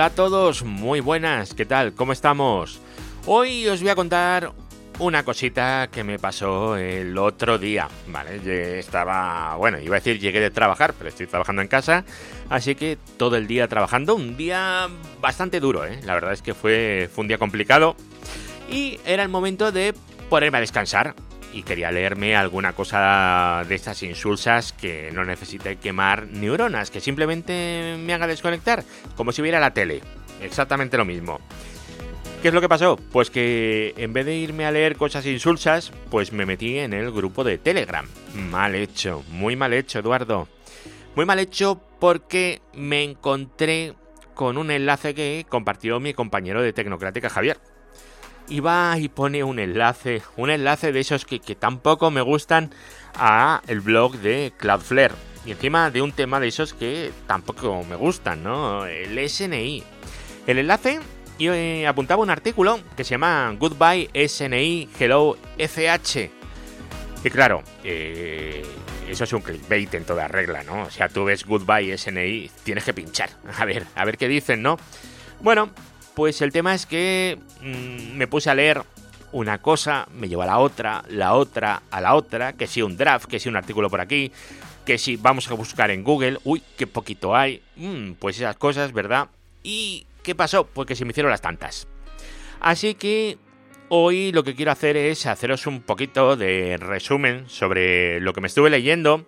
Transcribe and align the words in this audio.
Hola 0.00 0.06
a 0.06 0.14
todos, 0.14 0.62
muy 0.64 1.00
buenas, 1.00 1.52
¿qué 1.52 1.66
tal? 1.66 1.92
¿Cómo 1.92 2.12
estamos? 2.12 2.80
Hoy 3.26 3.68
os 3.68 3.82
voy 3.82 3.90
a 3.90 3.94
contar 3.94 4.50
una 4.98 5.24
cosita 5.24 5.90
que 5.92 6.04
me 6.04 6.18
pasó 6.18 6.78
el 6.78 7.18
otro 7.18 7.58
día, 7.58 7.86
¿vale? 8.06 8.78
estaba, 8.78 9.56
bueno, 9.56 9.78
iba 9.78 9.96
a 9.96 9.98
decir 10.00 10.18
llegué 10.18 10.40
de 10.40 10.50
trabajar, 10.50 10.94
pero 10.96 11.10
estoy 11.10 11.26
trabajando 11.26 11.60
en 11.60 11.68
casa, 11.68 12.06
así 12.48 12.76
que 12.76 12.96
todo 13.18 13.36
el 13.36 13.46
día 13.46 13.68
trabajando, 13.68 14.14
un 14.14 14.38
día 14.38 14.88
bastante 15.20 15.60
duro, 15.60 15.84
¿eh? 15.84 16.00
La 16.04 16.14
verdad 16.14 16.32
es 16.32 16.40
que 16.40 16.54
fue, 16.54 17.10
fue 17.14 17.20
un 17.20 17.28
día 17.28 17.36
complicado 17.36 17.94
y 18.70 19.00
era 19.04 19.22
el 19.22 19.28
momento 19.28 19.70
de 19.70 19.92
ponerme 20.30 20.56
a 20.56 20.60
descansar 20.62 21.14
y 21.52 21.62
quería 21.62 21.90
leerme 21.90 22.36
alguna 22.36 22.72
cosa 22.72 23.64
de 23.68 23.74
estas 23.74 24.02
insulsas 24.02 24.72
que 24.72 25.10
no 25.12 25.24
necesite 25.24 25.76
quemar 25.76 26.26
neuronas, 26.28 26.90
que 26.90 27.00
simplemente 27.00 27.96
me 27.98 28.14
haga 28.14 28.26
desconectar, 28.26 28.84
como 29.16 29.32
si 29.32 29.42
viera 29.42 29.60
la 29.60 29.74
tele. 29.74 30.00
Exactamente 30.42 30.96
lo 30.96 31.04
mismo. 31.04 31.40
¿Qué 32.42 32.48
es 32.48 32.54
lo 32.54 32.62
que 32.62 32.68
pasó? 32.68 32.96
Pues 33.12 33.28
que 33.28 33.92
en 33.98 34.14
vez 34.14 34.24
de 34.24 34.34
irme 34.34 34.64
a 34.64 34.70
leer 34.70 34.96
cosas 34.96 35.26
insulsas, 35.26 35.92
pues 36.10 36.32
me 36.32 36.46
metí 36.46 36.78
en 36.78 36.94
el 36.94 37.10
grupo 37.10 37.44
de 37.44 37.58
Telegram. 37.58 38.06
Mal 38.34 38.74
hecho, 38.74 39.22
muy 39.28 39.56
mal 39.56 39.74
hecho, 39.74 39.98
Eduardo. 39.98 40.48
Muy 41.16 41.26
mal 41.26 41.38
hecho 41.38 41.78
porque 41.98 42.62
me 42.72 43.02
encontré 43.02 43.94
con 44.34 44.56
un 44.56 44.70
enlace 44.70 45.14
que 45.14 45.44
compartió 45.48 46.00
mi 46.00 46.14
compañero 46.14 46.62
de 46.62 46.72
Tecnocrática 46.72 47.28
Javier 47.28 47.58
y 48.50 48.60
va 48.60 48.98
y 48.98 49.08
pone 49.08 49.42
un 49.44 49.58
enlace, 49.58 50.22
un 50.36 50.50
enlace 50.50 50.92
de 50.92 51.00
esos 51.00 51.24
que, 51.24 51.38
tampoco 51.54 52.10
me 52.10 52.20
gustan 52.20 52.70
a 53.14 53.62
el 53.68 53.80
blog 53.80 54.16
de 54.16 54.52
Cloudflare. 54.58 55.14
Y 55.46 55.52
encima 55.52 55.90
de 55.90 56.02
un 56.02 56.12
tema 56.12 56.38
de 56.38 56.48
esos 56.48 56.74
que 56.74 57.12
tampoco 57.26 57.82
me 57.88 57.96
gustan, 57.96 58.42
¿no? 58.42 58.84
El 58.84 59.16
SNI. 59.26 59.82
El 60.46 60.58
enlace 60.58 61.00
yo 61.38 61.54
apuntaba 61.88 62.22
un 62.22 62.28
artículo 62.28 62.80
que 62.96 63.04
se 63.04 63.12
llama 63.12 63.54
Goodbye 63.58 64.10
SNI 64.28 64.90
Hello 64.98 65.38
FH. 65.56 66.30
Y 67.24 67.30
claro, 67.30 67.62
eh, 67.84 68.62
eso 69.08 69.24
es 69.24 69.32
un 69.32 69.40
clickbait 69.40 69.94
en 69.94 70.04
toda 70.04 70.28
regla, 70.28 70.62
¿no? 70.64 70.82
O 70.82 70.90
sea, 70.90 71.08
tú 71.08 71.24
ves 71.24 71.46
Goodbye 71.46 71.96
SNI, 71.96 72.50
tienes 72.64 72.84
que 72.84 72.92
pinchar. 72.92 73.30
A 73.58 73.64
ver, 73.64 73.86
a 73.94 74.04
ver 74.04 74.18
qué 74.18 74.28
dicen, 74.28 74.60
¿no? 74.60 74.76
Bueno, 75.40 75.70
pues 76.14 76.40
el 76.42 76.52
tema 76.52 76.74
es 76.74 76.86
que 76.86 77.38
mm, 77.62 78.16
me 78.16 78.26
puse 78.26 78.50
a 78.50 78.54
leer 78.54 78.82
una 79.32 79.62
cosa, 79.62 80.08
me 80.12 80.28
lleva 80.28 80.44
a 80.44 80.48
la 80.48 80.58
otra, 80.58 81.04
la 81.08 81.34
otra 81.34 81.82
a 81.90 82.00
la 82.00 82.14
otra, 82.14 82.54
que 82.54 82.66
si 82.66 82.82
un 82.82 82.96
draft, 82.96 83.26
que 83.26 83.38
si 83.38 83.48
un 83.48 83.56
artículo 83.56 83.88
por 83.88 84.00
aquí, 84.00 84.32
que 84.84 84.98
si 84.98 85.16
vamos 85.16 85.50
a 85.50 85.54
buscar 85.54 85.90
en 85.90 86.02
Google, 86.02 86.38
uy, 86.44 86.62
qué 86.76 86.86
poquito 86.86 87.36
hay, 87.36 87.62
mm, 87.76 88.12
pues 88.12 88.36
esas 88.36 88.56
cosas, 88.56 88.92
¿verdad? 88.92 89.28
¿Y 89.62 90.06
qué 90.22 90.34
pasó? 90.34 90.66
Pues 90.66 90.86
que 90.86 90.96
se 90.96 91.04
me 91.04 91.10
hicieron 91.10 91.30
las 91.30 91.42
tantas. 91.42 91.86
Así 92.60 92.94
que 92.94 93.38
hoy 93.88 94.32
lo 94.32 94.44
que 94.44 94.54
quiero 94.54 94.72
hacer 94.72 94.96
es 94.96 95.26
haceros 95.26 95.66
un 95.66 95.82
poquito 95.82 96.36
de 96.36 96.76
resumen 96.78 97.48
sobre 97.48 98.20
lo 98.20 98.32
que 98.32 98.40
me 98.40 98.48
estuve 98.48 98.70
leyendo 98.70 99.26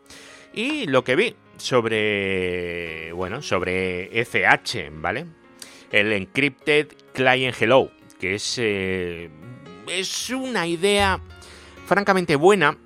y 0.52 0.86
lo 0.86 1.05
que 1.05 1.17
vi 1.17 1.36
sobre, 1.56 3.12
bueno, 3.12 3.41
sobre 3.42 4.11
FH, 4.24 4.91
¿vale? 4.94 5.27
El 5.93 6.12
Encrypted 6.12 6.89
Client 7.12 7.55
Hello, 7.61 7.91
que 8.19 8.35
es, 8.35 8.57
eh, 8.59 9.29
es 9.87 10.31
una 10.31 10.67
idea 10.67 11.21
francamente 11.87 12.35
buena 12.37 12.77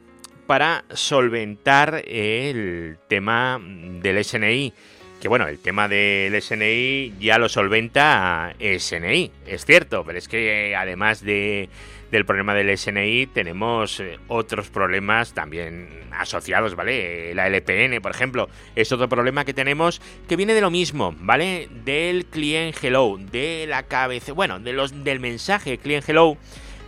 para 0.47 0.85
solventar 0.93 2.03
el 2.07 2.99
tema 3.09 3.61
del 3.63 4.25
SNI. 4.25 4.73
Que 5.21 5.29
bueno, 5.29 5.47
el 5.47 5.59
tema 5.59 5.89
del 5.89 6.41
SNI 6.41 7.15
ya 7.19 7.39
lo 7.39 7.49
solventa 7.49 8.55
SNI, 8.59 9.31
es 9.47 9.65
cierto, 9.65 10.05
pero 10.05 10.19
es 10.19 10.29
que 10.29 10.77
además 10.77 11.23
de 11.23 11.71
del 12.11 12.25
problema 12.25 12.55
del 12.55 12.77
SNI 12.77 13.27
tenemos 13.27 14.01
eh, 14.01 14.19
otros 14.29 14.69
problemas 14.69 15.33
también 15.33 15.89
asociados, 16.13 16.75
¿vale? 16.75 17.35
La 17.35 17.47
LPN, 17.49 18.01
por 18.01 18.13
ejemplo, 18.13 18.49
es 18.75 18.93
otro 18.93 19.09
problema 19.09 19.45
que 19.45 19.55
tenemos 19.55 20.01
que 20.29 20.37
viene 20.37 20.55
de 20.55 20.61
lo 20.61 20.71
mismo, 20.71 21.15
¿vale? 21.19 21.69
Del 21.85 22.27
client 22.27 22.77
hello, 22.83 23.19
de 23.19 23.67
la 23.69 23.85
cabeza, 23.85 24.33
bueno, 24.33 24.61
de 24.61 24.73
los, 24.73 25.05
del 25.05 25.21
mensaje 25.21 25.79
client 25.79 26.09
hello 26.09 26.37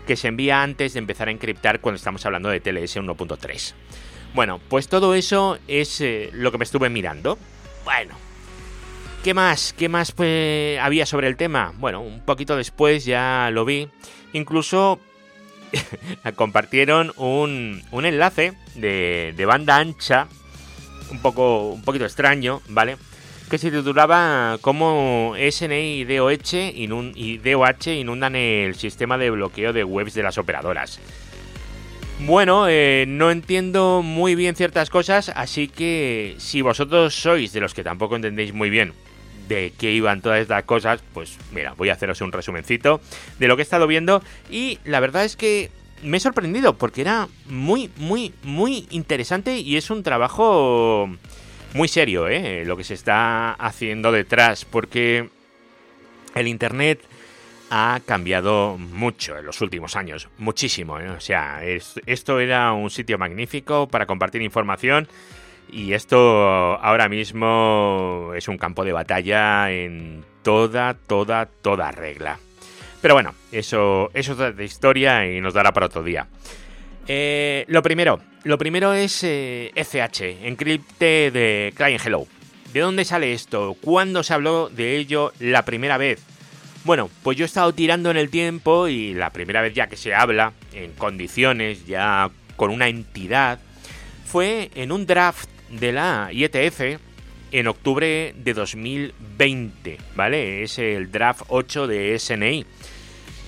que 0.07 0.17
se 0.17 0.28
envía 0.28 0.62
antes 0.62 0.95
de 0.95 1.01
empezar 1.01 1.28
a 1.28 1.33
encriptar 1.33 1.81
cuando 1.81 1.97
estamos 1.97 2.25
hablando 2.25 2.49
de 2.49 2.61
TLS 2.61 2.97
1.3. 2.97 3.75
Bueno, 4.34 4.61
pues 4.69 4.89
todo 4.89 5.15
eso 5.15 5.59
es 5.69 6.01
eh, 6.01 6.31
lo 6.33 6.51
que 6.51 6.59
me 6.59 6.65
estuve 6.65 6.89
mirando. 6.89 7.39
Bueno, 7.84 8.15
¿Qué 9.23 9.34
más? 9.34 9.75
¿Qué 9.77 9.89
más 9.89 10.12
pues, 10.12 10.78
había 10.78 11.05
sobre 11.05 11.27
el 11.27 11.37
tema? 11.37 11.75
Bueno, 11.77 12.01
un 12.01 12.21
poquito 12.21 12.57
después 12.57 13.05
ya 13.05 13.51
lo 13.53 13.65
vi. 13.65 13.89
Incluso 14.33 15.01
compartieron 16.37 17.12
un, 17.17 17.83
un 17.91 18.05
enlace 18.05 18.53
de, 18.75 19.34
de, 19.37 19.47
banda 19.47 19.77
ancha, 19.77 20.29
un, 21.11 21.21
poco, 21.21 21.71
un 21.71 21.83
poquito 21.83 22.05
extraño, 22.05 22.61
¿vale? 22.69 22.97
Que 23.51 23.59
se 23.59 23.71
titulaba 23.71 24.59
Cómo 24.61 25.34
SNI 25.37 26.01
y 26.01 26.05
DOH, 27.39 27.91
inundan 27.95 28.37
el 28.37 28.75
sistema 28.75 29.17
de 29.17 29.31
bloqueo 29.31 29.73
de 29.73 29.84
webs 29.84 30.15
de 30.15 30.23
las 30.23 30.39
operadoras. 30.39 31.01
Bueno, 32.21 32.67
eh, 32.69 33.05
no 33.07 33.31
entiendo 33.31 34.03
muy 34.03 34.34
bien 34.34 34.57
ciertas 34.57 34.91
cosas, 34.91 35.31
así 35.34 35.69
que 35.69 36.34
si 36.39 36.62
vosotros 36.62 37.15
sois 37.15 37.53
de 37.53 37.61
los 37.61 37.75
que 37.75 37.84
tampoco 37.84 38.17
entendéis 38.17 38.53
muy 38.53 38.71
bien 38.71 38.93
de 39.48 39.72
qué 39.78 39.92
iban 39.92 40.20
todas 40.20 40.41
estas 40.41 40.64
cosas, 40.64 41.03
pues 41.14 41.38
mira, 41.53 41.75
voy 41.76 41.88
a 41.88 41.94
haceros 41.94 42.20
un 42.20 42.32
resumencito 42.32 43.00
de 43.38 43.48
lo 43.48 43.56
que 43.56 43.62
he 43.62 43.64
estado 43.64 43.86
viendo 43.86 44.22
y 44.50 44.78
la 44.84 45.00
verdad 45.00 45.25
es 45.25 45.36
que 45.36 45.70
me 46.03 46.19
he 46.19 46.20
sorprendido 46.20 46.75
porque 46.78 47.00
era 47.00 47.28
muy, 47.47 47.91
muy, 47.97 48.32
muy 48.42 48.86
interesante 48.91 49.59
y 49.59 49.76
es 49.76 49.91
un 49.91 50.03
trabajo 50.03 51.10
muy 51.75 51.88
serio, 51.88 52.28
¿eh? 52.28 52.64
Lo 52.64 52.76
que 52.76 52.84
se 52.84 52.94
está 52.94 53.53
haciendo 53.53 54.12
detrás 54.12 54.64
porque 54.64 55.28
el 56.34 56.47
Internet 56.47 57.00
ha 57.70 58.00
cambiado 58.06 58.78
mucho 58.78 59.36
en 59.36 59.44
los 59.44 59.60
últimos 59.60 59.97
años, 59.97 60.28
muchísimo. 60.38 60.98
¿eh? 60.98 61.10
O 61.10 61.20
sea, 61.20 61.60
esto 61.65 62.41
era 62.41 62.72
un 62.72 62.91
sitio 62.91 63.19
magnífico 63.19 63.88
para 63.88 64.06
compartir 64.06 64.42
información 64.42 65.09
y 65.71 65.93
esto 65.93 66.77
ahora 66.81 67.09
mismo 67.09 68.33
es 68.34 68.49
un 68.49 68.59
campo 68.59 68.84
de 68.84 68.93
batalla 68.93 69.71
en 69.71 70.25
toda, 70.43 70.95
toda, 70.95 71.47
toda 71.47 71.91
regla. 71.91 72.39
Pero 73.01 73.15
bueno, 73.15 73.34
eso, 73.53 74.11
eso 74.15 74.47
es 74.47 74.57
de 74.57 74.65
historia 74.65 75.31
y 75.31 75.41
nos 75.41 75.55
dará 75.55 75.73
para 75.73 75.87
otro 75.87 76.03
día. 76.03 76.27
Eh, 77.07 77.65
lo 77.69 77.83
primero, 77.83 78.21
lo 78.45 78.59
primero 78.59 78.93
es 78.93 79.23
eh, 79.25 79.73
FH, 79.75 80.47
Encrypte 80.47 81.31
de 81.31 81.73
Client 81.77 82.05
Hello. 82.05 82.27
¿De 82.73 82.81
dónde 82.81 83.05
sale 83.05 83.33
esto? 83.33 83.77
¿Cuándo 83.81 84.23
se 84.23 84.34
habló 84.34 84.69
de 84.69 84.97
ello 84.97 85.33
la 85.39 85.65
primera 85.65 85.97
vez? 85.97 86.23
Bueno, 86.84 87.09
pues 87.23 87.37
yo 87.37 87.45
he 87.45 87.47
estado 87.47 87.73
tirando 87.73 88.11
en 88.11 88.17
el 88.17 88.31
tiempo 88.31 88.89
y 88.89 89.15
la 89.15 89.31
primera 89.31 89.62
vez 89.62 89.75
ya 89.75 89.89
que 89.89 89.97
se 89.97 90.15
habla 90.15 90.53
en 90.73 90.93
condiciones, 90.93 91.87
ya 91.87 92.31
con 92.57 92.71
una 92.71 92.89
entidad, 92.89 93.59
fue 94.27 94.71
en 94.75 94.93
un 94.93 95.07
draft 95.07 95.49
de 95.71 95.93
la 95.93 96.31
IETF 96.33 97.01
en 97.51 97.67
octubre 97.67 98.34
de 98.37 98.55
2020, 98.55 99.99
¿vale? 100.15 100.62
Es 100.62 100.79
el 100.79 101.11
draft 101.11 101.43
8 101.49 101.87
de 101.87 102.19
SNI. 102.19 102.67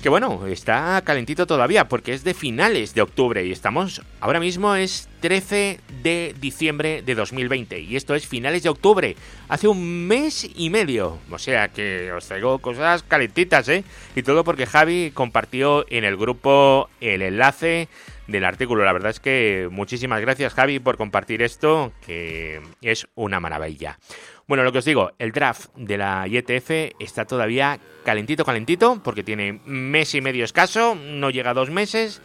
Que 0.03 0.09
bueno, 0.09 0.47
está 0.47 1.03
calentito 1.05 1.47
todavía 1.47 1.87
porque 1.87 2.15
es 2.15 2.25
de 2.25 2.33
finales 2.33 2.95
de 2.95 3.03
octubre 3.03 3.45
y 3.45 3.53
estamos 3.53 4.01
ahora 4.21 4.41
mismo 4.41 4.75
es 4.75 5.11
13 5.21 5.79
de 6.03 6.35
diciembre 6.41 7.03
de 7.03 7.15
2020 7.15 7.81
y 7.81 7.97
esto 7.97 8.15
es 8.15 8.27
finales 8.27 8.63
de 8.63 8.71
octubre, 8.71 9.15
hace 9.49 9.69
un 9.69 10.07
mes 10.07 10.49
y 10.55 10.71
medio. 10.71 11.19
O 11.31 11.39
sea 11.39 11.69
que 11.69 12.11
os 12.13 12.27
traigo 12.27 12.61
cosas 12.61 13.03
calentitas, 13.03 13.69
¿eh? 13.69 13.85
Y 14.17 14.23
todo 14.23 14.43
porque 14.43 14.65
Javi 14.65 15.11
compartió 15.13 15.85
en 15.91 16.05
el 16.05 16.17
grupo 16.17 16.89
el 17.03 17.21
enlace 17.21 17.89
del 18.27 18.47
artículo. 18.47 18.85
La 18.85 18.95
verdad 18.95 19.11
es 19.11 19.21
que 19.21 19.69
muchísimas 19.71 20.23
gracias 20.23 20.55
Javi 20.55 20.79
por 20.79 20.97
compartir 20.97 21.43
esto, 21.43 21.93
que 22.07 22.63
es 22.81 23.07
una 23.17 23.39
maravilla. 23.39 23.99
Bueno, 24.51 24.65
lo 24.65 24.73
que 24.73 24.79
os 24.79 24.85
digo, 24.85 25.13
el 25.21 25.31
draft 25.31 25.71
de 25.77 25.97
la 25.97 26.27
IETF 26.27 26.97
está 26.99 27.25
todavía 27.25 27.79
calentito, 28.05 28.45
calentito, 28.45 29.01
porque 29.01 29.23
tiene 29.23 29.61
mes 29.65 30.13
y 30.17 30.21
medio 30.21 30.45
escaso, 30.45 30.97
no 30.97 31.31
llega 31.31 31.51
a 31.51 31.55
dos 31.55 31.71
meses. 31.71 32.21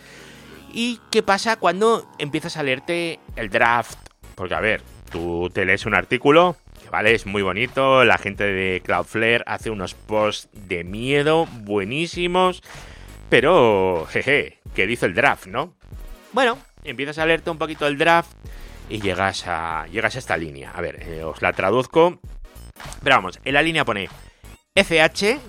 ¿Y 0.73 0.99
qué 1.11 1.21
pasa 1.21 1.57
cuando 1.57 2.09
empiezas 2.17 2.57
a 2.57 2.63
leerte 2.63 3.19
el 3.35 3.51
draft? 3.51 3.99
Porque 4.33 4.55
a 4.55 4.59
ver, 4.59 4.81
tú 5.11 5.51
te 5.53 5.65
lees 5.65 5.85
un 5.85 5.93
artículo, 5.93 6.55
que 6.81 6.89
vale, 6.89 7.13
es 7.13 7.27
muy 7.27 7.43
bonito, 7.43 8.03
la 8.03 8.17
gente 8.17 8.43
de 8.45 8.81
Cloudflare 8.81 9.43
hace 9.45 9.69
unos 9.69 9.93
posts 9.93 10.49
de 10.51 10.83
miedo 10.83 11.45
buenísimos, 11.45 12.63
pero 13.29 14.07
jeje, 14.09 14.57
¿qué 14.73 14.87
dice 14.87 15.05
el 15.05 15.13
draft, 15.13 15.45
no? 15.45 15.75
Bueno, 16.33 16.57
empiezas 16.85 17.19
a 17.19 17.27
leerte 17.27 17.51
un 17.51 17.59
poquito 17.59 17.85
el 17.85 17.99
draft 17.99 18.31
y 18.89 19.01
llegas 19.01 19.45
a, 19.47 19.87
llegas 19.87 20.15
a 20.15 20.19
esta 20.19 20.37
línea. 20.37 20.71
A 20.71 20.81
ver, 20.81 21.01
eh, 21.01 21.23
os 21.23 21.41
la 21.41 21.53
traduzco. 21.53 22.19
Pero 23.03 23.15
vamos, 23.15 23.39
en 23.43 23.53
la 23.53 23.61
línea 23.61 23.85
pone 23.85 24.09
FH, 24.75 25.39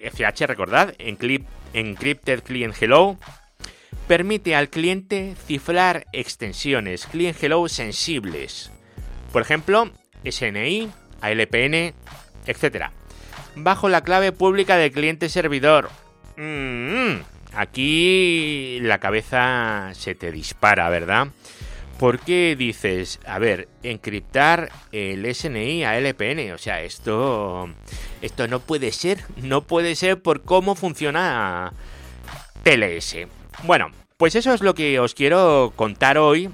FH 0.00 0.46
recordad, 0.46 0.94
Encrypted 0.98 2.42
Client 2.42 2.74
Hello, 2.80 3.18
permite 4.06 4.54
al 4.54 4.68
cliente 4.68 5.34
cifrar 5.46 6.06
extensiones 6.12 7.06
Client 7.06 7.42
Hello 7.42 7.68
sensibles. 7.68 8.70
Por 9.32 9.42
ejemplo, 9.42 9.90
SNI, 10.24 10.90
ALPN, 11.20 11.94
etc. 12.46 12.90
Bajo 13.56 13.88
la 13.88 14.02
clave 14.02 14.32
pública 14.32 14.76
del 14.76 14.92
cliente 14.92 15.28
servidor. 15.28 15.90
Mm, 16.36 17.16
aquí 17.54 18.78
la 18.82 18.98
cabeza 18.98 19.90
se 19.94 20.14
te 20.14 20.30
dispara, 20.30 20.88
¿verdad? 20.90 21.28
¿Por 21.98 22.20
qué 22.20 22.56
dices, 22.58 23.20
a 23.26 23.38
ver, 23.38 23.68
encriptar 23.82 24.70
el 24.92 25.34
SNI 25.34 25.84
a 25.84 25.96
LPN? 25.96 26.52
O 26.52 26.58
sea, 26.58 26.82
esto 26.82 27.70
esto 28.20 28.48
no 28.48 28.60
puede 28.60 28.92
ser, 28.92 29.24
no 29.36 29.62
puede 29.62 29.94
ser 29.94 30.20
por 30.20 30.42
cómo 30.42 30.74
funciona 30.74 31.72
TLS. 32.62 33.28
Bueno, 33.64 33.90
pues 34.16 34.34
eso 34.34 34.52
es 34.52 34.60
lo 34.60 34.74
que 34.74 35.00
os 35.00 35.14
quiero 35.14 35.72
contar 35.74 36.18
hoy. 36.18 36.50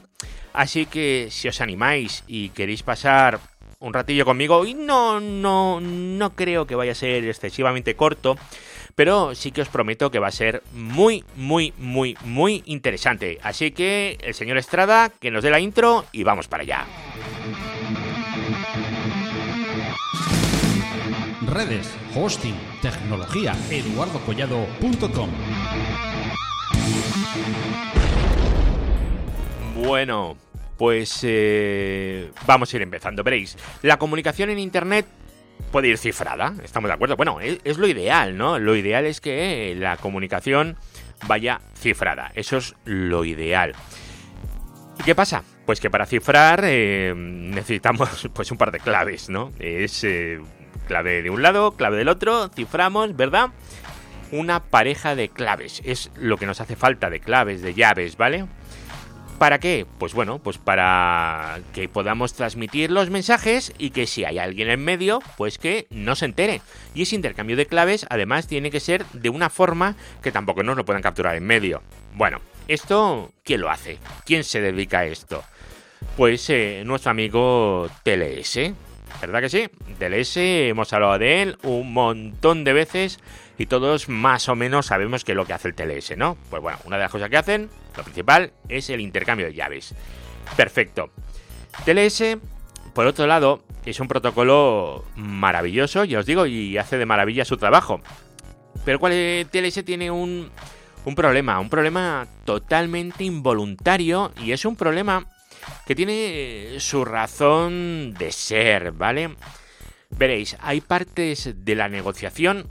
Así 0.53 0.87
que 0.87 1.29
si 1.31 1.49
os 1.49 1.61
animáis 1.61 2.25
y 2.27 2.51
queréis 2.51 2.83
pasar 2.83 3.41
un 3.79 3.93
ratillo 3.93 4.25
conmigo, 4.25 4.65
y 4.65 4.75
no, 4.75 5.19
no, 5.19 5.81
no 5.81 6.37
creo 6.37 6.67
que 6.67 6.77
vaya 6.77 6.93
a 6.93 6.95
ser 6.95 7.25
excesivamente 7.25 7.97
corto, 7.97 8.37
pero 8.95 9.35
sí 9.35 9.53
que 9.53 9.63
os 9.63 9.69
prometo 9.69 10.11
que 10.11 10.19
va 10.19 10.29
a 10.29 10.33
ser 10.33 10.63
muy, 10.73 11.25
muy, 11.37 11.73
muy, 11.79 12.17
muy 12.25 12.63
interesante. 12.67 13.39
Así 13.43 13.71
que 13.71 14.19
el 14.23 14.35
señor 14.35 14.59
Estrada, 14.59 15.11
que 15.11 15.31
nos 15.31 15.43
dé 15.43 15.51
la 15.51 15.61
intro 15.61 16.05
y 16.13 16.23
vamos 16.25 16.49
para 16.49 16.63
allá. 16.63 16.87
Redes, 21.47 21.95
hosting, 22.15 22.55
tecnología, 22.81 23.55
eduardocollado.com. 23.71 25.31
Bueno, 29.77 30.37
pues 30.79 31.21
eh, 31.23 32.31
vamos 32.47 32.73
a 32.73 32.77
ir 32.77 32.83
empezando. 32.83 33.23
Veréis, 33.23 33.57
la 33.83 33.99
comunicación 33.99 34.51
en 34.51 34.59
Internet 34.59 35.07
puede 35.73 35.89
ir 35.89 35.99
cifrada, 35.99 36.55
¿estamos 36.63 36.89
de 36.89 36.95
acuerdo? 36.95 37.17
Bueno, 37.17 37.41
es, 37.41 37.79
lo 37.79 37.89
ideal, 37.89 38.37
¿no? 38.37 38.61
Lo 38.61 38.77
ideal 38.77 39.07
es 39.07 39.21
que 39.21 39.75
la 39.77 39.97
comunicación 39.97 40.77
vaya 41.27 41.61
cifrada, 41.75 42.31
eso 42.35 42.59
es 42.59 42.77
lo 42.85 43.25
ideal. 43.25 43.75
¿Y 45.01 45.03
qué 45.03 45.15
pasa? 45.15 45.43
Pues 45.67 45.81
que 45.81 45.91
para 45.91 46.07
cifrar 46.07 46.61
eh, 46.65 47.15
necesitamos 47.17 48.29
pues 48.35 48.53
un 48.53 48.59
par 48.59 48.71
de 48.71 48.79
claves, 48.79 49.31
¿no? 49.31 49.51
Es 49.59 50.05
eh, 50.05 50.41
clave 50.87 51.23
de 51.23 51.31
un 51.31 51.43
lado, 51.43 51.73
clave 51.73 51.97
del 51.97 52.09
otro, 52.09 52.49
ciframos, 52.51 53.17
¿verdad? 53.17 53.49
Una 54.31 54.63
pareja 54.63 55.17
de 55.17 55.31
claves, 55.31 55.81
es 55.85 56.11
lo 56.17 56.37
que 56.37 56.47
nos 56.47 56.61
hace 56.61 56.77
falta 56.77 57.11
de 57.11 57.21
claves, 57.21 57.63
de 57.63 57.75
llaves, 57.75 58.17
¿vale? 58.17 58.47
¿Para 59.43 59.59
qué? 59.59 59.87
Pues 59.99 60.15
bueno, 60.15 60.39
pues 60.39 60.59
para 60.59 61.59
que 61.75 61.89
podamos 61.89 62.33
transmitir 62.33 62.93
los 62.93 63.11
mensajes 63.11 63.75
y 63.77 63.91
que 63.91 64.07
si 64.07 64.25
hay 64.25 64.39
alguien 64.39 64.71
en 64.71 64.85
medio, 64.85 65.19
pues 65.37 65.59
que 65.59 65.89
no 65.91 66.15
se 66.15 66.27
entere. 66.27 66.63
Y 66.95 67.03
ese 67.03 67.17
intercambio 67.17 67.57
de 67.57 67.67
claves 67.67 68.07
además 68.09 68.47
tiene 68.47 68.71
que 68.71 68.79
ser 68.79 69.05
de 69.07 69.31
una 69.31 69.51
forma 69.51 69.97
que 70.23 70.31
tampoco 70.31 70.63
nos 70.63 70.77
lo 70.77 70.85
puedan 70.85 71.03
capturar 71.03 71.35
en 71.35 71.43
medio. 71.43 71.83
Bueno, 72.15 72.39
esto, 72.69 73.33
¿quién 73.43 73.63
lo 73.63 73.71
hace? 73.71 73.99
¿Quién 74.25 74.45
se 74.45 74.61
dedica 74.61 75.01
a 75.01 75.07
esto? 75.07 75.43
Pues 76.17 76.49
eh, 76.49 76.85
nuestro 76.87 77.11
amigo 77.11 77.91
TLS. 78.05 78.73
¿Verdad 79.21 79.41
que 79.41 79.49
sí? 79.49 79.69
TLS, 79.99 80.37
hemos 80.37 80.93
hablado 80.93 81.19
de 81.19 81.43
él 81.43 81.59
un 81.65 81.93
montón 81.93 82.63
de 82.63 82.75
veces 82.75 83.19
y 83.63 83.67
todos 83.67 84.09
más 84.09 84.49
o 84.49 84.57
menos 84.57 84.87
sabemos 84.87 85.23
qué 85.23 85.33
es 85.33 85.37
lo 85.37 85.47
que 85.47 85.53
hace 85.53 85.69
el 85.69 85.77
TLS, 85.77 86.17
¿no? 86.17 86.37
Pues 86.51 86.61
bueno, 86.61 86.79
una 86.85 86.97
de 86.97 87.05
las 87.05 87.13
cosas 87.13 87.31
que 87.31 87.37
hacen, 87.37 87.71
lo 87.97 88.03
principal, 88.03 88.53
es 88.69 88.91
el 88.91 89.01
intercambio 89.01 89.47
de 89.47 89.55
llaves. 89.55 89.95
Perfecto. 90.57 91.11
TLS, 91.85 92.39
por 92.93 93.07
otro 93.07 93.29
lado, 93.29 93.63
es 93.87 94.01
un 94.01 94.09
protocolo 94.09 95.05
maravilloso, 95.15 96.03
ya 96.03 96.19
os 96.19 96.27
digo, 96.27 96.47
y 96.47 96.77
hace 96.77 96.99
de 96.99 97.07
maravilla 97.07 97.45
su 97.45 97.57
trabajo. 97.57 98.01
Pero 98.85 98.99
cuál 98.99 99.47
TLS 99.49 99.85
tiene 99.85 100.11
un, 100.11 100.51
un 101.05 101.15
problema, 101.15 101.61
un 101.61 101.71
problema 101.71 102.27
totalmente 102.45 103.23
involuntario 103.23 104.33
y 104.43 104.51
es 104.51 104.65
un 104.65 104.75
problema 104.75 105.25
que 105.87 105.95
tiene 105.95 106.81
su 106.81 107.05
razón 107.05 108.13
de 108.19 108.33
ser, 108.33 108.91
¿vale? 108.91 109.37
Veréis, 110.11 110.57
hay 110.61 110.81
partes 110.81 111.55
de 111.65 111.77
la 111.77 111.89
negociación 111.89 112.67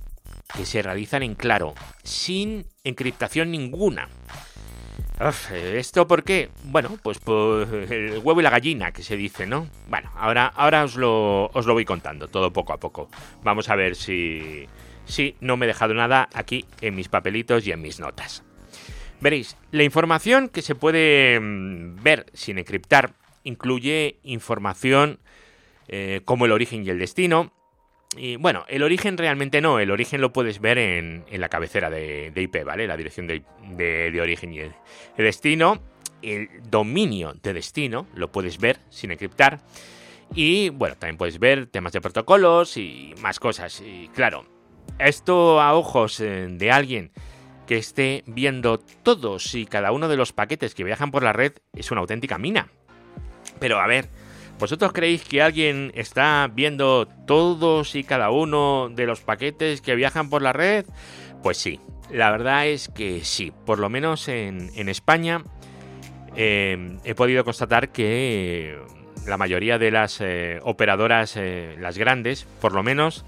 que 0.56 0.66
se 0.66 0.82
realizan 0.82 1.24
en 1.24 1.36
claro, 1.36 1.74
sin 2.04 2.66
encriptación 2.84 3.52
ninguna. 3.52 4.10
¿Esto 5.52 6.08
por 6.08 6.24
qué? 6.24 6.50
Bueno, 6.64 6.98
pues 7.04 7.20
por 7.20 7.68
el 7.92 8.20
huevo 8.24 8.40
y 8.40 8.44
la 8.44 8.50
gallina 8.50 8.92
que 8.92 9.04
se 9.04 9.16
dice, 9.16 9.46
¿no? 9.46 9.68
Bueno, 9.88 10.10
ahora, 10.16 10.48
ahora 10.48 10.84
os, 10.84 10.96
lo, 10.96 11.46
os 11.48 11.66
lo 11.68 11.74
voy 11.74 11.86
contando, 11.86 12.28
todo 12.28 12.52
poco 12.52 12.74
a 12.74 12.80
poco. 12.80 13.08
Vamos 13.44 13.70
a 13.70 13.76
ver 13.76 13.96
si, 13.96 14.68
si 15.06 15.36
no 15.40 15.58
me 15.58 15.66
he 15.66 15.68
dejado 15.68 15.94
nada 15.94 16.28
aquí 16.34 16.66
en 16.82 16.96
mis 16.96 17.08
papelitos 17.08 17.68
y 17.68 17.72
en 17.72 17.82
mis 17.82 18.00
notas. 18.00 18.44
Veréis, 19.20 19.58
la 19.70 19.84
información 19.84 20.50
que 20.50 20.64
se 20.64 20.74
puede 20.74 21.40
mm, 21.40 22.02
ver 22.02 22.26
sin 22.34 22.58
encriptar 22.58 23.14
incluye 23.44 24.20
información 24.24 25.20
eh, 25.88 26.22
como 26.26 26.46
el 26.46 26.52
origen 26.52 26.84
y 26.84 26.90
el 26.90 26.98
destino, 26.98 27.54
y 28.18 28.36
bueno, 28.36 28.66
el 28.68 28.84
origen 28.84 29.18
realmente 29.18 29.62
no, 29.62 29.80
el 29.80 29.90
origen 29.90 30.20
lo 30.20 30.34
puedes 30.34 30.60
ver 30.60 30.78
en, 30.78 31.24
la 31.32 31.50
cabecera 31.50 31.90
de, 31.90 32.32
IP, 32.36 32.66
¿vale? 32.66 32.86
La 32.86 32.98
dirección 32.98 33.28
de, 33.28 34.20
origen 34.22 34.54
y 34.54 34.60
el, 34.60 34.74
destino. 35.18 35.82
El 36.22 36.50
dominio 36.70 37.34
de 37.42 37.54
destino 37.54 38.06
lo 38.14 38.32
puedes 38.32 38.60
ver 38.60 38.80
sin 38.90 39.12
encriptar. 39.12 39.60
Y 40.36 40.70
bueno, 40.70 40.96
también 40.96 41.18
puedes 41.18 41.40
ver 41.40 41.68
temas 41.68 41.94
de 41.94 42.02
protocolos 42.02 42.78
y 42.78 43.16
más 43.22 43.40
cosas. 43.40 43.82
Y 43.82 44.10
claro, 44.10 44.46
esto 45.00 45.62
a 45.62 45.74
ojos 45.74 46.20
eh, 46.20 46.48
de 46.50 46.72
alguien 46.72 47.12
que 47.66 47.78
esté 47.78 48.24
viendo 48.28 48.78
todos 48.78 49.56
y 49.56 49.66
cada 49.66 49.92
uno 49.92 50.10
de 50.10 50.18
los 50.18 50.34
paquetes 50.34 50.76
que 50.76 50.84
viajan 50.84 51.12
por 51.12 51.24
la 51.24 51.34
red 51.34 51.54
es 51.74 51.92
una 51.92 52.02
auténtica 52.02 52.38
mina. 52.38 52.70
Pero 53.60 53.80
a 53.80 53.88
ver, 53.88 54.10
¿Vosotros 54.62 54.94
creéis 54.94 55.24
que 55.24 55.42
alguien 55.42 55.92
está 55.96 56.48
viendo 56.54 57.08
todos 57.26 57.96
y 57.96 58.04
cada 58.04 58.30
uno 58.30 58.90
de 58.94 59.08
los 59.08 59.22
paquetes 59.22 59.82
que 59.82 59.96
viajan 59.96 60.30
por 60.30 60.44
la 60.44 60.54
red? 60.54 60.86
Pues 61.42 61.58
sí, 61.58 61.80
la 62.12 62.30
verdad 62.30 62.68
es 62.68 62.88
que 62.88 63.26
sí. 63.26 63.52
Por 63.66 63.80
lo 63.80 63.90
menos 63.90 64.28
en, 64.28 64.70
España 64.88 65.44
eh, 66.36 66.96
he 67.04 67.16
podido 67.16 67.44
constatar 67.44 67.90
que 67.90 68.80
la 69.26 69.36
mayoría 69.36 69.80
de 69.80 69.90
las 69.90 70.22
eh, 70.22 70.60
operadoras, 70.62 71.38
eh, 71.38 71.76
las 71.80 71.98
grandes, 71.98 72.46
por 72.62 72.74
lo 72.74 72.84
menos, 72.84 73.26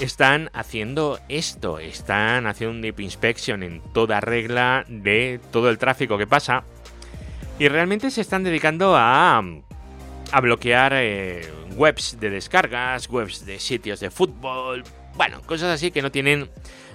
están 0.00 0.50
haciendo 0.54 1.20
esto. 1.28 1.78
Están 1.78 2.48
haciendo 2.48 2.74
un 2.74 2.82
deep 2.82 2.98
inspection 2.98 3.62
en 3.62 3.80
toda 3.92 4.20
regla 4.20 4.84
de 4.88 5.38
todo 5.52 5.70
el 5.70 5.78
tráfico 5.78 6.18
que 6.18 6.26
pasa. 6.26 6.64
Y 7.60 7.68
realmente 7.68 8.10
se 8.10 8.22
están 8.22 8.42
dedicando 8.42 8.96
a 8.96 9.40
a 10.30 10.40
bloquear 10.40 10.92
eh, 10.94 11.50
webs 11.76 12.18
de 12.20 12.30
descargas, 12.30 13.08
webs 13.08 13.46
de 13.46 13.58
sitios 13.58 14.00
de 14.00 14.10
fútbol, 14.10 14.84
bueno, 15.16 15.40
cosas 15.42 15.70
así 15.70 15.90
que 15.90 16.02
no 16.02 16.10
tienen 16.10 16.50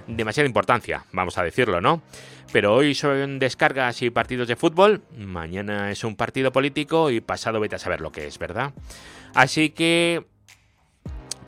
demasiada 0.06 0.46
importancia, 0.46 1.04
vamos 1.12 1.36
a 1.38 1.42
decirlo, 1.42 1.80
¿no? 1.80 2.02
Pero 2.52 2.74
hoy 2.74 2.94
son 2.94 3.38
descargas 3.38 4.02
y 4.02 4.10
partidos 4.10 4.46
de 4.46 4.56
fútbol, 4.56 5.02
mañana 5.16 5.90
es 5.90 6.04
un 6.04 6.14
partido 6.14 6.52
político 6.52 7.10
y 7.10 7.20
pasado 7.20 7.58
vete 7.58 7.76
a 7.76 7.78
saber 7.78 8.00
lo 8.00 8.12
que 8.12 8.26
es, 8.26 8.38
¿verdad? 8.38 8.72
Así 9.34 9.70
que 9.70 10.24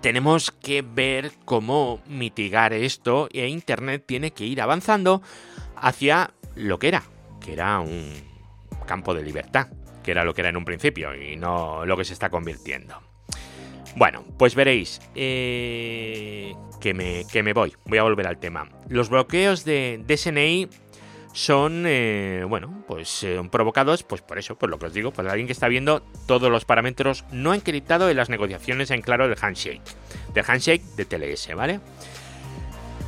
tenemos 0.00 0.50
que 0.50 0.83
ver 0.83 1.33
cómo 1.45 2.00
mitigar 2.07 2.73
esto 2.73 3.28
e 3.33 3.47
Internet 3.47 4.05
tiene 4.07 4.33
que 4.33 4.45
ir 4.45 4.61
avanzando 4.61 5.23
hacia 5.76 6.33
lo 6.57 6.78
que 6.78 6.88
era, 6.88 7.05
que 7.40 7.52
era 7.52 7.78
un 7.78 8.12
campo 8.87 9.14
de 9.14 9.23
libertad 9.23 9.69
que 10.07 10.13
era 10.13 10.25
lo 10.25 10.33
que 10.33 10.41
era 10.41 10.51
en 10.51 10.57
un 10.57 10.65
principio 10.65 11.15
y 11.15 11.37
no 11.37 11.85
lo 11.85 11.97
que 11.97 12.05
se 12.05 12.13
está 12.13 12.31
convirtiendo. 12.31 13.03
Bueno, 13.97 14.25
pues 14.39 14.55
veréis 14.55 15.01
eh, 15.17 16.55
que, 16.81 16.95
me, 16.95 17.25
que, 17.31 17.43
me, 17.43 17.53
voy. 17.53 17.75
Voy 17.87 17.99
a 17.99 18.05
volver 18.05 18.29
al 18.29 18.39
tema. 18.39 18.69
Los 18.89 19.09
bloqueos 19.09 19.65
de 19.65 20.01
DSNI 20.07 20.69
son, 21.33 21.85
eh, 21.87 22.45
bueno, 22.49 22.85
pues 22.87 23.25
eh, 23.25 23.41
provocados, 23.51 24.05
pues 24.05 24.23
por 24.23 24.39
eso, 24.39 24.57
por 24.57 24.71
lo 24.71 24.79
que 24.79 24.87
os 24.87 24.95
digo, 24.95 25.11
por 25.11 25.27
alguien 25.29 25.49
que 25.49 25.53
está 25.53 25.67
viendo 25.67 26.03
todos 26.27 26.53
los 26.53 26.65
parámetros 26.65 27.25
no 27.33 27.53
encriptados 27.53 28.09
en 28.09 28.17
las 28.17 28.31
negociaciones 28.31 28.93
en 28.93 29.03
claro 29.03 29.29
del 29.29 29.39
handshake. 29.41 29.83
Del 30.35 30.45
handshake 30.47 30.83
de 30.97 31.05
TLS, 31.05 31.53
¿vale? 31.57 31.81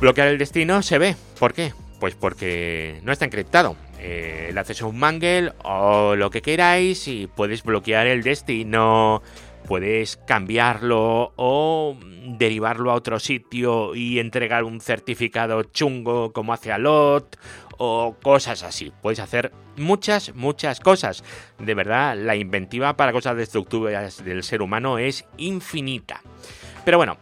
Bloquear 0.01 0.27
el 0.27 0.37
destino 0.37 0.81
se 0.81 0.97
ve. 0.97 1.15
¿Por 1.39 1.53
qué? 1.53 1.73
Pues 2.01 2.15
porque 2.15 2.99
no 3.03 3.13
está 3.13 3.23
encriptado. 3.23 3.77
Eh, 3.99 4.47
el 4.49 4.57
acceso 4.57 4.85
a 4.85 4.89
un 4.89 4.97
mangle 4.97 5.51
o 5.63 6.15
lo 6.15 6.29
que 6.29 6.41
queráis 6.41 7.07
y 7.07 7.27
puedes 7.27 7.63
bloquear 7.63 8.07
el 8.07 8.23
destino 8.23 9.21
puedes 9.69 10.17
cambiarlo 10.25 11.31
o 11.35 11.95
derivarlo 12.25 12.89
a 12.89 12.95
otro 12.95 13.19
sitio 13.19 13.93
y 13.93 14.17
entregar 14.17 14.63
un 14.63 14.81
certificado 14.81 15.61
chungo 15.61 16.33
como 16.33 16.53
hace 16.53 16.71
Alot 16.71 17.37
o 17.77 18.15
cosas 18.21 18.63
así. 18.63 18.91
Puedes 19.03 19.19
hacer 19.19 19.51
muchas, 19.77 20.33
muchas 20.33 20.79
cosas. 20.79 21.23
De 21.59 21.75
verdad, 21.75 22.17
la 22.17 22.35
inventiva 22.35 22.97
para 22.97 23.11
cosas 23.11 23.37
destructivas 23.37 24.25
del 24.25 24.41
ser 24.41 24.63
humano 24.63 24.97
es 24.97 25.25
infinita. 25.37 26.21
Pero 26.83 26.97
bueno, 26.97 27.17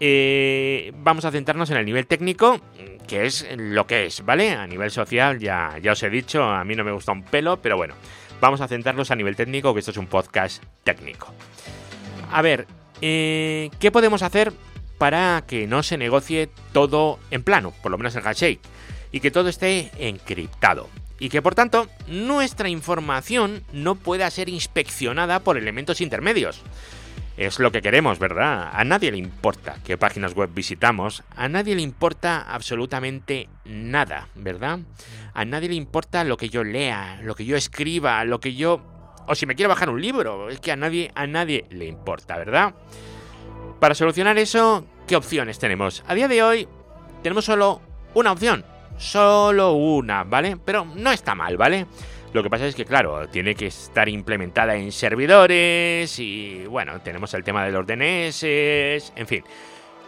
eh, 0.00 0.92
vamos 0.96 1.26
a 1.26 1.30
centrarnos 1.30 1.70
en 1.70 1.76
el 1.76 1.84
nivel 1.84 2.06
técnico, 2.06 2.58
que 3.06 3.26
es 3.26 3.46
lo 3.56 3.86
que 3.86 4.06
es, 4.06 4.24
¿vale? 4.24 4.52
A 4.52 4.66
nivel 4.66 4.90
social, 4.90 5.38
ya, 5.38 5.78
ya 5.82 5.92
os 5.92 6.02
he 6.02 6.10
dicho, 6.10 6.42
a 6.42 6.64
mí 6.64 6.74
no 6.74 6.84
me 6.84 6.92
gusta 6.92 7.12
un 7.12 7.24
pelo, 7.24 7.60
pero 7.60 7.76
bueno, 7.76 7.94
vamos 8.40 8.60
a 8.60 8.68
centrarnos 8.68 9.10
a 9.10 9.16
nivel 9.16 9.36
técnico, 9.36 9.72
que 9.72 9.80
esto 9.80 9.92
es 9.92 9.96
un 9.96 10.06
podcast 10.06 10.62
técnico. 10.84 11.32
A 12.30 12.42
ver, 12.42 12.66
eh, 13.00 13.70
¿qué 13.78 13.90
podemos 13.90 14.22
hacer 14.22 14.52
para 14.98 15.44
que 15.46 15.66
no 15.66 15.82
se 15.82 15.98
negocie 15.98 16.48
todo 16.72 17.18
en 17.30 17.42
plano, 17.42 17.72
por 17.82 17.90
lo 17.90 17.98
menos 17.98 18.14
el 18.16 18.26
handshake, 18.26 18.60
y 19.10 19.20
que 19.20 19.30
todo 19.30 19.48
esté 19.48 19.90
encriptado? 19.98 20.88
Y 21.18 21.28
que 21.28 21.42
por 21.42 21.54
tanto 21.54 21.88
nuestra 22.08 22.68
información 22.68 23.62
no 23.72 23.94
pueda 23.94 24.30
ser 24.30 24.48
inspeccionada 24.48 25.40
por 25.40 25.56
elementos 25.56 26.00
intermedios. 26.00 26.62
Es 27.36 27.58
lo 27.58 27.72
que 27.72 27.80
queremos, 27.80 28.18
¿verdad? 28.18 28.70
A 28.72 28.84
nadie 28.84 29.10
le 29.10 29.16
importa 29.16 29.76
qué 29.84 29.96
páginas 29.96 30.34
web 30.34 30.50
visitamos, 30.52 31.22
a 31.34 31.48
nadie 31.48 31.74
le 31.74 31.80
importa 31.80 32.42
absolutamente 32.42 33.48
nada, 33.64 34.28
¿verdad? 34.34 34.80
A 35.32 35.44
nadie 35.46 35.70
le 35.70 35.74
importa 35.76 36.24
lo 36.24 36.36
que 36.36 36.50
yo 36.50 36.62
lea, 36.62 37.20
lo 37.22 37.34
que 37.34 37.46
yo 37.46 37.56
escriba, 37.56 38.24
lo 38.24 38.38
que 38.38 38.54
yo... 38.54 38.82
O 39.26 39.34
si 39.34 39.46
me 39.46 39.54
quiero 39.54 39.70
bajar 39.70 39.88
un 39.88 40.02
libro, 40.02 40.50
es 40.50 40.60
que 40.60 40.72
a 40.72 40.76
nadie, 40.76 41.10
a 41.14 41.26
nadie 41.26 41.64
le 41.70 41.86
importa, 41.86 42.36
¿verdad? 42.36 42.74
Para 43.80 43.94
solucionar 43.94 44.36
eso, 44.36 44.86
¿qué 45.06 45.16
opciones 45.16 45.58
tenemos? 45.58 46.04
A 46.06 46.14
día 46.14 46.28
de 46.28 46.42
hoy 46.42 46.68
tenemos 47.22 47.46
solo 47.46 47.80
una 48.14 48.32
opción, 48.32 48.64
solo 48.98 49.72
una, 49.72 50.24
¿vale? 50.24 50.58
Pero 50.62 50.84
no 50.84 51.10
está 51.10 51.34
mal, 51.34 51.56
¿vale? 51.56 51.86
Lo 52.32 52.42
que 52.42 52.48
pasa 52.48 52.66
es 52.66 52.74
que, 52.74 52.86
claro, 52.86 53.28
tiene 53.28 53.54
que 53.54 53.66
estar 53.66 54.08
implementada 54.08 54.76
en 54.76 54.90
servidores 54.90 56.18
y, 56.18 56.64
bueno, 56.64 56.98
tenemos 57.00 57.34
el 57.34 57.44
tema 57.44 57.66
de 57.66 57.72
los 57.72 57.86
DNS, 57.86 58.42
en 59.16 59.26
fin. 59.26 59.44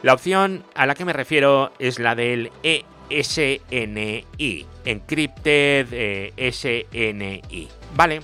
La 0.03 0.15
opción 0.15 0.65
a 0.75 0.87
la 0.87 0.95
que 0.95 1.05
me 1.05 1.13
refiero 1.13 1.73
es 1.79 1.99
la 1.99 2.15
del 2.15 2.51
ESNI, 2.63 4.25
Encrypted 4.87 5.87
eh, 5.93 6.53
SNI, 6.53 7.69
¿vale? 7.95 8.21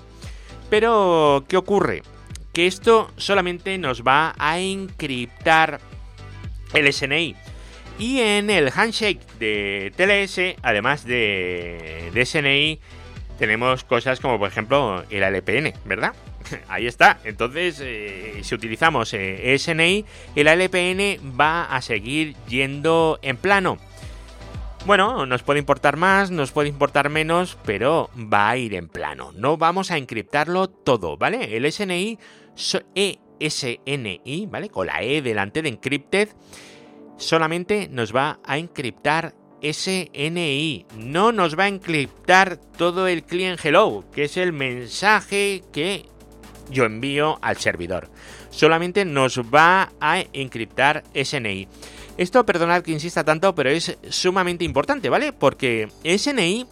Pero, 0.71 1.45
¿qué 1.47 1.59
ocurre? 1.59 2.03
Que 2.55 2.67
esto 2.67 3.11
solamente 3.17 3.77
nos 3.77 4.03
va 4.03 4.35
a 4.39 4.61
encriptar 4.61 5.79
el 6.73 6.91
SNI. 6.91 7.37
Y 7.99 8.21
en 8.21 8.49
el 8.49 8.73
handshake 8.75 9.21
de 9.39 9.93
TLS, 9.95 10.57
además 10.63 11.05
de, 11.05 12.11
de 12.15 12.27
SNI, 12.27 12.81
tenemos 13.41 13.85
cosas 13.85 14.21
como 14.21 14.39
por 14.39 14.49
ejemplo 14.49 15.03
el 15.09 15.25
ALPN, 15.25 15.73
¿verdad? 15.87 16.13
Ahí 16.69 16.87
está. 16.87 17.19
Entonces, 17.25 17.81
eh, 17.83 18.41
si 18.43 18.55
utilizamos 18.55 19.15
eh, 19.15 19.57
SNI, 19.59 20.05
el 20.37 20.47
ALPN 20.47 21.39
va 21.41 21.65
a 21.65 21.81
seguir 21.81 22.37
yendo 22.47 23.19
en 23.23 23.39
plano. 23.39 23.79
Bueno, 24.85 25.25
nos 25.25 25.43
puede 25.43 25.59
importar 25.59 25.97
más, 25.97 26.31
nos 26.31 26.53
puede 26.53 26.69
importar 26.69 27.09
menos, 27.09 27.57
pero 27.65 28.11
va 28.15 28.51
a 28.51 28.57
ir 28.59 28.75
en 28.75 28.89
plano. 28.89 29.33
No 29.35 29.57
vamos 29.57 29.91
a 29.91 29.97
encriptarlo 29.97 30.69
todo, 30.69 31.17
¿vale? 31.17 31.57
El 31.57 31.71
SNI, 31.71 32.19
ESNI, 32.95 34.49
¿vale? 34.51 34.69
Con 34.69 34.87
la 34.87 35.03
E 35.03 35.23
delante 35.23 35.63
de 35.63 35.71
encrypted, 35.71 36.29
solamente 37.17 37.89
nos 37.91 38.15
va 38.15 38.39
a 38.45 38.59
encriptar 38.59 39.35
SNI. 39.63 40.87
No 40.97 41.33
nos 41.33 41.59
va 41.59 41.65
a 41.65 41.69
encriptar 41.69 42.57
todo 42.57 43.07
el 43.07 43.23
client 43.25 43.61
hello, 43.63 44.05
que 44.13 44.25
es 44.25 44.37
el 44.37 44.53
mensaje 44.53 45.63
que 45.73 46.07
yo 46.71 46.85
envío 46.85 47.39
al 47.43 47.57
servidor. 47.57 48.09
Solamente 48.51 49.05
nos 49.05 49.39
va 49.39 49.93
a 50.01 50.25
encriptar 50.33 51.05
SNI. 51.15 51.69
Esto, 52.17 52.45
perdonad 52.45 52.83
que 52.83 52.93
insista 52.93 53.25
tanto, 53.25 53.55
pero 53.55 53.71
es 53.71 53.97
sumamente 54.09 54.65
importante, 54.65 55.09
¿vale? 55.09 55.33
Porque 55.33 55.89
SNI 56.05 56.67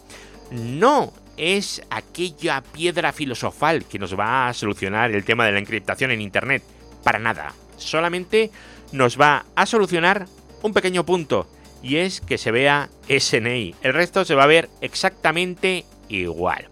no 0.51 1.13
es 1.37 1.81
aquella 1.89 2.61
piedra 2.61 3.13
filosofal 3.13 3.85
que 3.85 3.97
nos 3.97 4.17
va 4.17 4.47
a 4.47 4.53
solucionar 4.53 5.11
el 5.11 5.23
tema 5.23 5.45
de 5.45 5.53
la 5.53 5.59
encriptación 5.59 6.11
en 6.11 6.21
Internet. 6.21 6.63
Para 7.03 7.17
nada. 7.17 7.53
Solamente 7.77 8.51
nos 8.91 9.19
va 9.19 9.45
a 9.55 9.65
solucionar 9.65 10.27
un 10.61 10.73
pequeño 10.73 11.05
punto 11.05 11.47
y 11.81 11.97
es 11.97 12.21
que 12.21 12.37
se 12.37 12.51
vea 12.51 12.89
SNI. 13.07 13.75
El 13.81 13.93
resto 13.93 14.25
se 14.25 14.35
va 14.35 14.43
a 14.43 14.47
ver 14.47 14.69
exactamente 14.81 15.85
igual. 16.09 16.67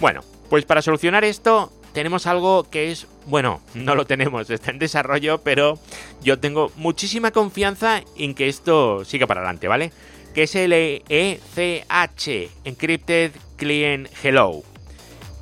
Bueno, 0.00 0.22
pues 0.50 0.64
para 0.64 0.82
solucionar 0.82 1.24
esto 1.24 1.72
tenemos 1.92 2.26
algo 2.26 2.68
que 2.68 2.92
es, 2.92 3.06
bueno, 3.26 3.62
no 3.74 3.94
lo 3.94 4.04
tenemos, 4.04 4.50
está 4.50 4.70
en 4.70 4.78
desarrollo, 4.78 5.42
pero 5.42 5.78
yo 6.22 6.38
tengo 6.38 6.70
muchísima 6.76 7.30
confianza 7.30 8.02
en 8.18 8.34
que 8.34 8.48
esto 8.48 9.04
siga 9.04 9.26
para 9.26 9.40
adelante, 9.40 9.68
¿vale? 9.68 9.92
Que 10.34 10.42
es 10.42 10.54
el 10.54 10.72
ECH, 10.74 12.50
Encrypted 12.64 13.32
Client 13.56 14.08
Hello. 14.22 14.62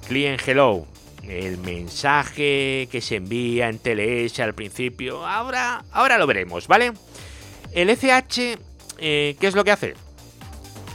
Client 0.07 0.41
Hello, 0.47 0.87
el 1.25 1.59
mensaje 1.59 2.89
que 2.93 3.01
se 3.01 3.17
envía 3.17 3.69
en 3.69 3.81
TLS 3.81 4.39
al 4.39 4.55
principio, 4.55 5.27
ahora, 5.27 5.85
ahora 5.91 6.19
lo 6.19 6.27
veremos, 6.29 6.69
¿vale? 6.69 6.93
El 7.73 7.91
ECH 7.91 8.59
eh, 8.99 9.37
¿qué 9.41 9.47
es 9.47 9.55
lo 9.55 9.65
que 9.65 9.71
hace? 9.71 9.95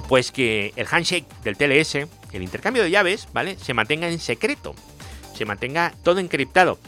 Pues 0.08 0.32
que 0.32 0.74
el 0.76 0.88
handshake 0.90 1.26
del 1.44 1.58
TLS, 1.58 2.08
el 2.34 2.44
intercambio 2.44 2.84
de 2.84 2.92
llaves, 2.92 3.28
¿vale? 3.34 3.58
Se 3.58 3.74
mantenga 3.74 4.08
en 4.08 4.20
secreto, 4.20 4.76
se 5.36 5.46
mantenga 5.46 5.94
todo 6.04 6.20
encriptado. 6.20 6.80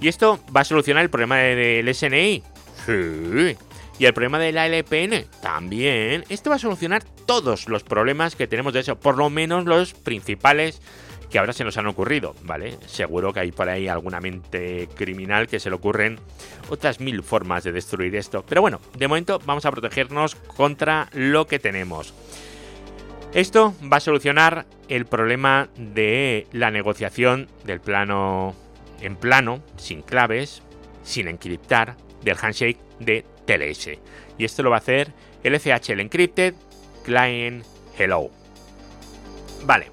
Y 0.00 0.08
esto 0.08 0.40
va 0.54 0.62
a 0.62 0.64
solucionar 0.64 1.02
el 1.02 1.10
problema 1.10 1.36
del 1.36 1.94
SNI. 1.94 2.42
Sí. 2.86 3.56
Y 3.98 4.06
el 4.06 4.14
problema 4.14 4.38
de 4.38 4.52
la 4.52 4.66
LPN 4.66 5.26
también. 5.42 6.24
Esto 6.30 6.48
va 6.48 6.56
a 6.56 6.58
solucionar 6.58 7.04
todos 7.26 7.68
los 7.68 7.84
problemas 7.84 8.34
que 8.34 8.46
tenemos 8.46 8.72
de 8.72 8.80
eso, 8.80 8.98
por 8.98 9.18
lo 9.18 9.28
menos 9.28 9.66
los 9.66 9.92
principales 9.92 10.80
que 11.30 11.38
ahora 11.38 11.52
se 11.52 11.64
nos 11.64 11.76
han 11.76 11.86
ocurrido, 11.86 12.34
¿vale? 12.42 12.76
Seguro 12.86 13.32
que 13.32 13.40
hay 13.40 13.52
por 13.52 13.68
ahí 13.68 13.88
alguna 13.88 14.20
mente 14.20 14.88
criminal 14.94 15.46
que 15.46 15.60
se 15.60 15.70
le 15.70 15.76
ocurren 15.76 16.18
otras 16.68 17.00
mil 17.00 17.22
formas 17.22 17.64
de 17.64 17.72
destruir 17.72 18.16
esto. 18.16 18.44
Pero 18.48 18.60
bueno, 18.60 18.80
de 18.96 19.08
momento 19.08 19.38
vamos 19.44 19.64
a 19.64 19.70
protegernos 19.70 20.34
contra 20.34 21.08
lo 21.12 21.46
que 21.46 21.58
tenemos. 21.58 22.12
Esto 23.32 23.74
va 23.80 23.98
a 23.98 24.00
solucionar 24.00 24.66
el 24.88 25.06
problema 25.06 25.68
de 25.76 26.48
la 26.50 26.72
negociación 26.72 27.48
del 27.64 27.80
plano 27.80 28.56
en 29.00 29.14
plano, 29.14 29.62
sin 29.76 30.02
claves, 30.02 30.62
sin 31.04 31.28
encriptar, 31.28 31.96
del 32.22 32.36
handshake 32.40 32.78
de 32.98 33.24
TLS. 33.46 33.98
Y 34.36 34.44
esto 34.44 34.62
lo 34.62 34.70
va 34.70 34.76
a 34.76 34.80
hacer 34.80 35.12
el 35.42 36.00
Encrypted 36.00 36.54
Client 37.04 37.64
Hello. 37.96 38.30
Vale, 39.64 39.90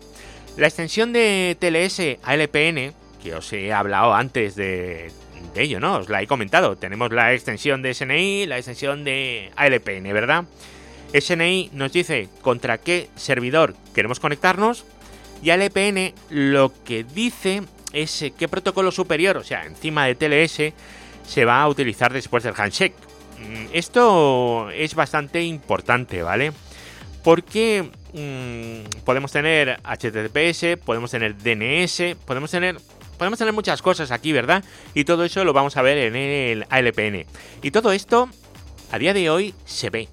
la 0.58 0.68
extensión 0.68 1.14
de 1.14 1.56
TLS 1.60 2.20
a 2.24 2.34
LPN, 2.34 2.94
que 3.22 3.36
os 3.36 3.54
he 3.54 3.72
hablado 3.72 4.14
antes 4.14 4.56
de, 4.56 5.12
ello, 5.56 5.80
¿no? 5.80 5.98
Os 5.98 6.10
la 6.10 6.22
he 6.22 6.28
comentado. 6.28 6.76
Tenemos 6.76 7.12
la 7.12 7.34
extensión 7.34 7.82
de 7.82 7.94
SNI, 7.94 8.46
la 8.48 8.58
extensión 8.58 9.04
de 9.04 9.52
ALPN, 9.56 10.04
¿verdad? 10.14 10.46
SNI 11.14 11.70
nos 11.74 11.94
dice 11.94 12.30
contra 12.42 12.80
qué 12.80 13.10
servidor 13.16 13.76
queremos 13.94 14.20
conectarnos 14.20 14.86
y 15.42 15.52
ALPN 15.52 16.14
lo 16.30 16.74
que 16.84 17.04
dice 17.04 17.64
es 17.94 18.26
qué 18.38 18.48
protocolo 18.48 18.92
superior, 18.92 19.38
o 19.38 19.44
sea, 19.44 19.66
encima 19.66 20.06
de 20.06 20.16
TLS, 20.16 20.74
se 21.26 21.46
va 21.46 21.62
a 21.62 21.70
utilizar 21.70 22.12
después 22.12 22.44
del 22.44 22.54
handshake. 22.56 22.96
Mm, 23.40 23.68
esto 23.74 24.70
es 24.72 24.96
bastante 24.96 25.44
importante, 25.44 26.22
¿vale? 26.24 26.52
Porque 27.28 27.92
Mm, 28.18 28.84
podemos 29.06 29.32
tener 29.32 29.80
HTTPS, 29.84 30.78
podemos 30.84 31.12
tener 31.12 31.36
DNS, 31.38 32.16
podemos 32.26 32.50
tener 32.50 32.78
podemos 33.18 33.38
tener 33.38 33.54
muchas 33.54 33.82
cosas 33.82 34.12
aquí, 34.12 34.32
¿verdad? 34.32 34.64
Y 34.94 35.04
todo 35.04 35.24
eso 35.24 35.44
lo 35.44 35.54
vamos 35.54 35.76
a 35.78 35.82
ver 35.82 35.98
en 35.98 36.16
el 36.16 36.66
ALPN. 36.70 37.26
Y 37.62 37.72
todo 37.72 37.92
esto 37.92 38.30
a 38.92 39.00
día 39.00 39.14
de 39.14 39.30
hoy 39.30 39.54
se 39.66 39.90
ve, 39.90 40.08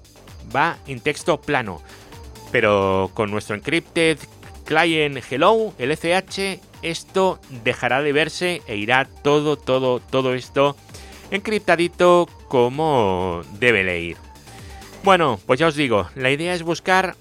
va 0.55 0.77
en 0.87 0.99
texto 0.99 1.39
plano, 1.39 1.81
pero 2.51 3.11
con 3.13 3.31
nuestro 3.31 3.55
encrypted 3.55 4.17
client 4.65 5.23
hello, 5.29 5.73
el 5.77 5.91
ECH, 5.91 6.59
esto 6.81 7.39
dejará 7.63 8.01
de 8.01 8.11
verse 8.11 8.61
e 8.67 8.75
irá 8.75 9.05
todo, 9.05 9.55
todo, 9.55 9.99
todo 9.99 10.33
esto 10.33 10.75
encriptadito 11.31 12.27
como 12.47 13.41
debe 13.59 13.83
leer. 13.83 14.24
Bueno, 15.05 15.39
pues 15.45 15.59
ya 15.59 15.67
os 15.67 15.75
digo, 15.75 16.09
la 16.15 16.31
idea 16.31 16.55
es 16.55 16.63
buscar 16.63 17.15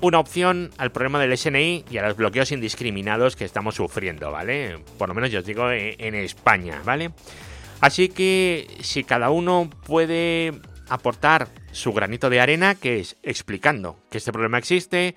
una 0.00 0.20
opción 0.20 0.70
al 0.78 0.92
problema 0.92 1.18
del 1.18 1.36
SNI 1.36 1.84
y 1.90 1.98
a 1.98 2.02
los 2.06 2.16
bloqueos 2.16 2.52
indiscriminados 2.52 3.34
que 3.34 3.44
estamos 3.44 3.74
sufriendo, 3.74 4.30
¿vale? 4.30 4.78
Por 4.96 5.08
lo 5.08 5.14
menos 5.16 5.32
yo 5.32 5.40
os 5.40 5.44
digo 5.44 5.72
en 5.72 6.14
España, 6.14 6.80
¿vale? 6.84 7.10
Así 7.80 8.10
que 8.10 8.68
si 8.80 9.02
cada 9.02 9.30
uno 9.30 9.68
puede 9.88 10.52
aportar 10.88 11.48
su 11.72 11.92
granito 11.92 12.30
de 12.30 12.38
arena, 12.38 12.76
que 12.76 13.00
es 13.00 13.16
explicando 13.24 13.98
que 14.08 14.18
este 14.18 14.30
problema 14.30 14.58
existe, 14.58 15.16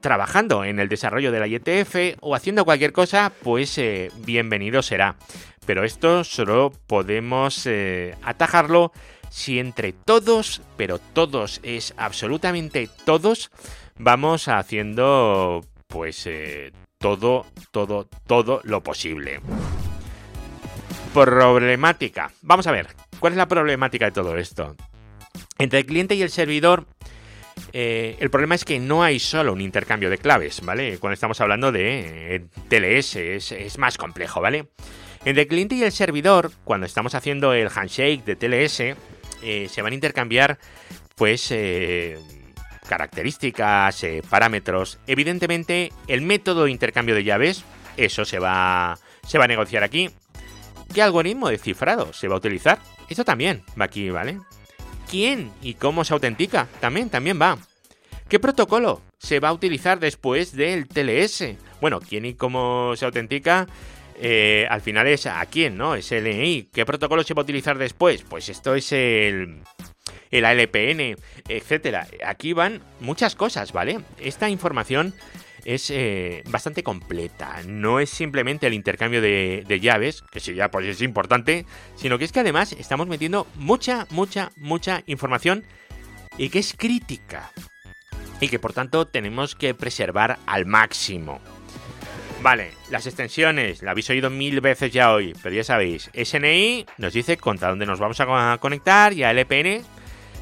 trabajando 0.00 0.64
en 0.64 0.80
el 0.80 0.88
desarrollo 0.88 1.30
de 1.30 1.40
la 1.40 1.46
IETF 1.46 2.16
o 2.22 2.34
haciendo 2.34 2.64
cualquier 2.64 2.94
cosa, 2.94 3.34
pues 3.42 3.76
eh, 3.76 4.10
bienvenido 4.24 4.80
será. 4.80 5.16
Pero 5.66 5.84
esto 5.84 6.24
solo 6.24 6.72
podemos 6.86 7.66
eh, 7.66 8.14
atajarlo 8.22 8.92
si 9.30 9.58
entre 9.58 9.94
todos, 9.94 10.60
pero 10.76 10.98
todos 10.98 11.60
es 11.62 11.94
absolutamente 11.96 12.90
todos, 13.06 13.50
vamos 13.98 14.48
haciendo 14.48 15.64
pues 15.86 16.26
eh, 16.26 16.72
todo, 16.98 17.46
todo, 17.70 18.06
todo 18.26 18.60
lo 18.64 18.82
posible. 18.82 19.40
Problemática. 21.14 22.30
Vamos 22.42 22.66
a 22.66 22.72
ver, 22.72 22.88
¿cuál 23.18 23.32
es 23.32 23.36
la 23.38 23.48
problemática 23.48 24.04
de 24.04 24.12
todo 24.12 24.36
esto? 24.36 24.76
Entre 25.58 25.78
el 25.78 25.86
cliente 25.86 26.14
y 26.14 26.22
el 26.22 26.30
servidor 26.30 26.86
eh, 27.72 28.16
el 28.20 28.30
problema 28.30 28.54
es 28.54 28.64
que 28.64 28.78
no 28.78 29.02
hay 29.02 29.18
solo 29.18 29.52
un 29.52 29.60
intercambio 29.60 30.10
de 30.10 30.18
claves, 30.18 30.60
¿vale? 30.64 30.98
Cuando 30.98 31.14
estamos 31.14 31.40
hablando 31.40 31.72
de 31.72 32.36
eh, 32.36 32.44
TLS 32.68 33.16
es, 33.16 33.78
más 33.78 33.96
complejo, 33.96 34.40
¿vale? 34.40 34.66
Entre 35.24 35.42
el 35.42 35.48
cliente 35.48 35.74
y 35.74 35.82
el 35.82 35.92
servidor, 35.92 36.50
cuando 36.64 36.86
estamos 36.86 37.14
haciendo 37.14 37.52
el 37.52 37.68
handshake 37.68 38.24
de 38.24 38.36
TLS, 38.36 38.96
eh, 39.42 39.68
se 39.70 39.82
van 39.82 39.92
a 39.92 39.94
intercambiar, 39.94 40.58
pues, 41.16 41.54
características, 42.88 44.04
parámetros. 44.28 44.98
Evidentemente, 45.06 45.92
el 46.08 46.22
método 46.22 46.64
de 46.64 46.70
intercambio 46.70 47.14
de 47.14 47.24
llaves, 47.24 47.64
eso 47.96 48.24
se 48.24 48.38
va, 48.38 48.98
se 49.26 49.38
va 49.38 49.44
a 49.44 49.48
negociar 49.48 49.84
aquí. 49.84 50.10
¿Qué 50.92 51.02
algoritmo 51.02 51.48
de 51.48 51.58
cifrado 51.58 52.12
se 52.12 52.26
va 52.26 52.34
a 52.34 52.38
utilizar? 52.38 52.78
Eso 53.08 53.24
también 53.24 53.62
va 53.78 53.84
aquí, 53.84 54.10
¿vale? 54.10 54.38
quién 55.10 55.50
y 55.60 55.74
cómo 55.74 56.04
se 56.04 56.14
autentica. 56.14 56.68
También, 56.80 57.10
también 57.10 57.40
va. 57.40 57.58
¿Qué 58.28 58.38
protocolo 58.38 59.02
se 59.18 59.40
va 59.40 59.48
a 59.48 59.52
utilizar 59.52 59.98
después 59.98 60.54
del 60.54 60.86
TLS? 60.86 61.56
Bueno, 61.80 62.00
quién 62.00 62.24
y 62.24 62.34
cómo 62.34 62.94
se 62.96 63.04
autentica. 63.04 63.66
Eh, 64.22 64.66
al 64.68 64.82
final 64.82 65.06
es 65.06 65.26
a 65.26 65.44
quién, 65.46 65.78
¿no? 65.78 65.94
Es 65.94 66.12
el 66.12 66.24
LNI. 66.24 66.68
¿Qué 66.72 66.84
protocolo 66.84 67.22
se 67.22 67.32
va 67.32 67.40
a 67.40 67.44
utilizar 67.44 67.78
después? 67.78 68.22
Pues 68.22 68.50
esto 68.50 68.74
es 68.74 68.92
el, 68.92 69.62
el 70.30 70.44
ALPN, 70.44 71.16
etcétera. 71.48 72.06
Aquí 72.24 72.52
van 72.52 72.82
muchas 73.00 73.34
cosas, 73.34 73.72
¿vale? 73.72 74.00
Esta 74.18 74.50
información 74.50 75.14
es 75.64 75.90
eh, 75.90 76.42
bastante 76.50 76.82
completa. 76.82 77.62
No 77.66 78.00
es 78.00 78.10
simplemente 78.10 78.66
el 78.66 78.74
intercambio 78.74 79.20
de, 79.22 79.80
llaves, 79.80 80.22
que 80.30 80.40
si 80.40 80.54
ya 80.54 80.70
pues 80.70 80.86
es 80.86 81.00
importante, 81.02 81.66
sino 81.96 82.18
que 82.18 82.24
es 82.24 82.32
que 82.32 82.40
además 82.40 82.72
estamos 82.72 83.06
metiendo 83.06 83.46
mucha, 83.54 84.06
mucha, 84.10 84.50
mucha 84.56 85.02
información 85.06 85.64
y 86.36 86.50
que 86.50 86.58
es 86.58 86.74
crítica. 86.76 87.52
Y 88.40 88.48
que 88.48 88.58
por 88.58 88.72
tanto 88.72 89.06
tenemos 89.06 89.54
que 89.54 89.74
preservar 89.74 90.38
al 90.46 90.66
máximo. 90.66 91.40
Vale, 92.42 92.70
las 92.90 93.06
extensiones, 93.06 93.82
la 93.82 93.90
habéis 93.90 94.08
oído 94.08 94.30
mil 94.30 94.62
veces 94.62 94.90
ya 94.90 95.12
hoy, 95.12 95.34
pero 95.42 95.54
ya 95.54 95.62
sabéis, 95.62 96.10
SNI 96.14 96.86
nos 96.96 97.12
dice 97.12 97.36
contra 97.36 97.68
dónde 97.68 97.84
nos 97.84 97.98
vamos 97.98 98.18
a 98.18 98.56
conectar 98.58 99.12
y 99.12 99.24
a 99.24 99.30
LPN 99.30 99.82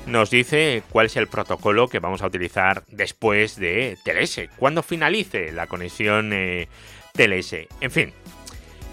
nos 0.06 0.30
dice 0.30 0.84
cuál 0.90 1.06
es 1.06 1.16
el 1.16 1.26
protocolo 1.26 1.88
que 1.88 1.98
vamos 1.98 2.22
a 2.22 2.26
utilizar 2.26 2.84
después 2.86 3.56
de 3.56 3.98
TLS, 4.04 4.48
cuando 4.56 4.84
finalice 4.84 5.50
la 5.50 5.66
conexión 5.66 6.32
eh, 6.32 6.68
TLS. 7.14 7.66
En 7.80 7.90
fin, 7.90 8.12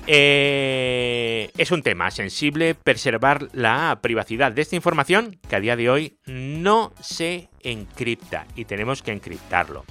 eh, 0.08 1.52
es 1.60 1.70
un 1.70 1.84
tema 1.84 2.10
sensible 2.10 2.74
preservar 2.74 3.50
la 3.54 4.00
privacidad 4.02 4.52
de 4.52 4.64
esta 4.64 4.76
información 4.76 5.38
que 5.48 5.56
a 5.56 5.60
día 5.60 5.76
de 5.76 5.92
hoy 5.92 6.18
no 6.26 6.92
se 7.02 7.50
encripta 7.62 8.48
y 8.56 8.66
tenemos 8.66 9.04
que 9.04 9.12
encriptarlo. 9.12 9.86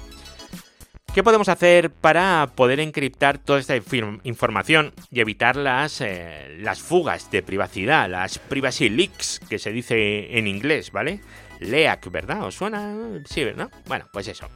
¿Qué 1.14 1.22
podemos 1.22 1.48
hacer 1.48 1.90
para 1.90 2.50
poder 2.57 2.81
encriptar 2.81 3.38
toda 3.38 3.61
esta 3.61 3.77
información 3.77 4.92
y 5.12 5.20
evitar 5.20 5.55
las, 5.55 6.00
eh, 6.00 6.57
las 6.59 6.81
fugas 6.81 7.31
de 7.31 7.40
privacidad, 7.40 8.11
las 8.11 8.40
privacy 8.40 8.88
leaks, 8.88 9.40
que 9.48 9.61
se 9.61 9.70
dice 9.70 10.37
en 10.37 10.48
inglés, 10.48 10.90
¿vale? 10.90 11.20
LEAC, 11.61 12.11
¿verdad? 12.11 12.42
¿Os 12.42 12.57
suena? 12.57 12.96
Sí, 13.27 13.44
¿verdad? 13.44 13.70
Bueno, 13.87 14.07
pues 14.12 14.27
eso. 14.27 14.48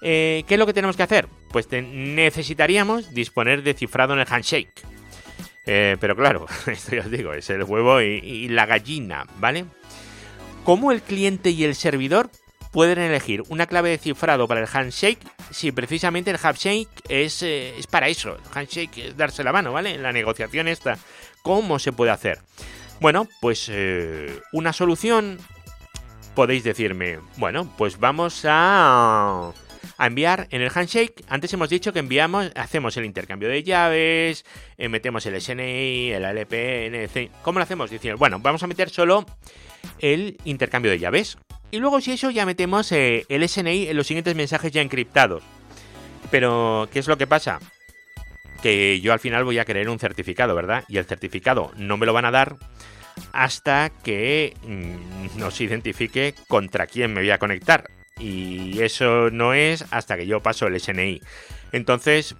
Eh, 0.00 0.42
¿Qué 0.48 0.54
es 0.54 0.58
lo 0.58 0.64
que 0.64 0.72
tenemos 0.72 0.96
que 0.96 1.02
hacer? 1.02 1.28
Pues 1.50 1.68
necesitaríamos 1.70 3.12
disponer 3.12 3.62
de 3.62 3.74
cifrado 3.74 4.14
en 4.14 4.20
el 4.20 4.26
handshake. 4.26 4.82
Eh, 5.66 5.98
pero 6.00 6.16
claro, 6.16 6.46
esto 6.66 6.96
ya 6.96 7.02
os 7.02 7.10
digo, 7.10 7.34
es 7.34 7.50
el 7.50 7.62
huevo 7.62 8.00
y 8.00 8.48
la 8.48 8.64
gallina, 8.64 9.26
¿vale? 9.38 9.66
¿Cómo 10.64 10.92
el 10.92 11.02
cliente 11.02 11.50
y 11.50 11.64
el 11.64 11.74
servidor 11.74 12.30
pueden 12.70 12.98
elegir 12.98 13.42
una 13.48 13.66
clave 13.66 13.90
de 13.90 13.98
cifrado 13.98 14.46
para 14.46 14.60
el 14.60 14.68
handshake 14.72 15.18
si 15.50 15.72
precisamente 15.72 16.30
el 16.30 16.38
handshake 16.42 16.88
es, 17.08 17.42
eh, 17.42 17.74
es 17.76 17.86
para 17.86 18.08
eso. 18.08 18.36
El 18.36 18.58
handshake 18.58 18.98
es 18.98 19.16
darse 19.16 19.42
la 19.44 19.52
mano, 19.52 19.72
¿vale? 19.72 19.94
En 19.94 20.02
la 20.02 20.12
negociación 20.12 20.68
esta. 20.68 20.98
¿Cómo 21.42 21.78
se 21.78 21.92
puede 21.92 22.10
hacer? 22.10 22.38
Bueno, 23.00 23.26
pues 23.40 23.68
eh, 23.70 24.40
una 24.52 24.72
solución 24.72 25.38
podéis 26.34 26.64
decirme, 26.64 27.18
bueno, 27.36 27.72
pues 27.76 27.98
vamos 27.98 28.44
a, 28.44 29.52
a, 29.96 30.06
enviar 30.06 30.46
en 30.50 30.60
el 30.62 30.70
handshake. 30.72 31.24
Antes 31.28 31.52
hemos 31.54 31.70
dicho 31.70 31.92
que 31.92 31.98
enviamos, 31.98 32.52
hacemos 32.54 32.96
el 32.96 33.06
intercambio 33.06 33.48
de 33.48 33.62
llaves, 33.62 34.44
eh, 34.76 34.88
metemos 34.88 35.24
el 35.26 35.40
SNI, 35.40 36.12
el 36.12 36.24
etc. 36.24 37.30
¿Cómo 37.42 37.58
lo 37.58 37.62
hacemos? 37.62 37.90
Diciendo, 37.90 38.18
bueno, 38.18 38.38
vamos 38.38 38.62
a 38.62 38.66
meter 38.66 38.90
solo 38.90 39.24
el 39.98 40.36
intercambio 40.44 40.90
de 40.90 40.98
llaves. 40.98 41.38
Y 41.70 41.78
luego 41.78 42.00
si 42.00 42.12
eso 42.12 42.30
ya 42.30 42.46
metemos 42.46 42.90
eh, 42.92 43.24
el 43.28 43.48
SNI 43.48 43.88
en 43.88 43.96
los 43.96 44.06
siguientes 44.06 44.34
mensajes 44.34 44.72
ya 44.72 44.82
encriptados. 44.82 45.42
Pero, 46.30 46.88
¿qué 46.92 46.98
es 46.98 47.08
lo 47.08 47.18
que 47.18 47.26
pasa? 47.26 47.60
Que 48.62 49.00
yo 49.00 49.12
al 49.12 49.20
final 49.20 49.44
voy 49.44 49.58
a 49.58 49.64
querer 49.64 49.88
un 49.88 49.98
certificado, 49.98 50.54
¿verdad? 50.54 50.84
Y 50.88 50.98
el 50.98 51.04
certificado 51.04 51.72
no 51.76 51.96
me 51.96 52.06
lo 52.06 52.12
van 52.12 52.24
a 52.24 52.30
dar 52.30 52.56
hasta 53.32 53.90
que 54.02 54.54
mm, 54.62 55.38
nos 55.38 55.60
identifique 55.60 56.34
contra 56.48 56.86
quién 56.86 57.12
me 57.12 57.20
voy 57.20 57.30
a 57.30 57.38
conectar. 57.38 57.90
Y 58.18 58.80
eso 58.80 59.30
no 59.30 59.54
es 59.54 59.84
hasta 59.90 60.16
que 60.16 60.26
yo 60.26 60.40
paso 60.40 60.66
el 60.66 60.78
SNI. 60.78 61.20
Entonces, 61.72 62.36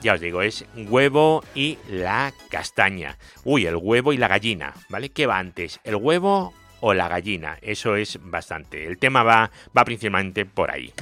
ya 0.00 0.14
os 0.14 0.20
digo, 0.20 0.42
es 0.42 0.64
huevo 0.76 1.42
y 1.54 1.78
la 1.88 2.32
castaña. 2.50 3.18
Uy, 3.42 3.66
el 3.66 3.76
huevo 3.76 4.12
y 4.12 4.16
la 4.16 4.28
gallina, 4.28 4.74
¿vale? 4.88 5.08
¿Qué 5.10 5.26
va 5.26 5.38
antes? 5.38 5.80
¿El 5.82 5.96
huevo 5.96 6.54
o 6.86 6.92
la 6.92 7.08
gallina. 7.08 7.56
Eso 7.62 7.96
es 7.96 8.18
bastante. 8.20 8.84
El 8.84 8.98
tema 8.98 9.22
va, 9.22 9.50
va 9.76 9.84
principalmente 9.86 10.44
por 10.44 10.70
ahí. 10.70 10.92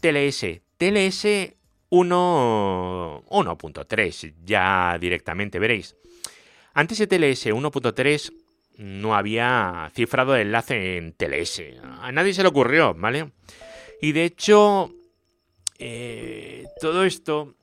TLS. 0.00 0.62
TLS 0.78 1.52
1.3. 1.90 4.34
Ya 4.46 4.96
directamente 4.98 5.58
veréis. 5.58 5.94
Antes 6.72 6.96
de 6.96 7.06
TLS 7.06 7.48
1.3 7.48 8.32
no 8.78 9.14
había 9.14 9.90
cifrado 9.94 10.32
de 10.32 10.40
enlace 10.40 10.96
en 10.96 11.12
TLS. 11.12 11.60
A 12.00 12.10
nadie 12.12 12.32
se 12.32 12.42
le 12.42 12.48
ocurrió, 12.48 12.94
¿vale? 12.94 13.32
Y 14.00 14.12
de 14.12 14.24
hecho, 14.24 14.90
eh, 15.78 16.64
todo 16.80 17.04
esto 17.04 17.56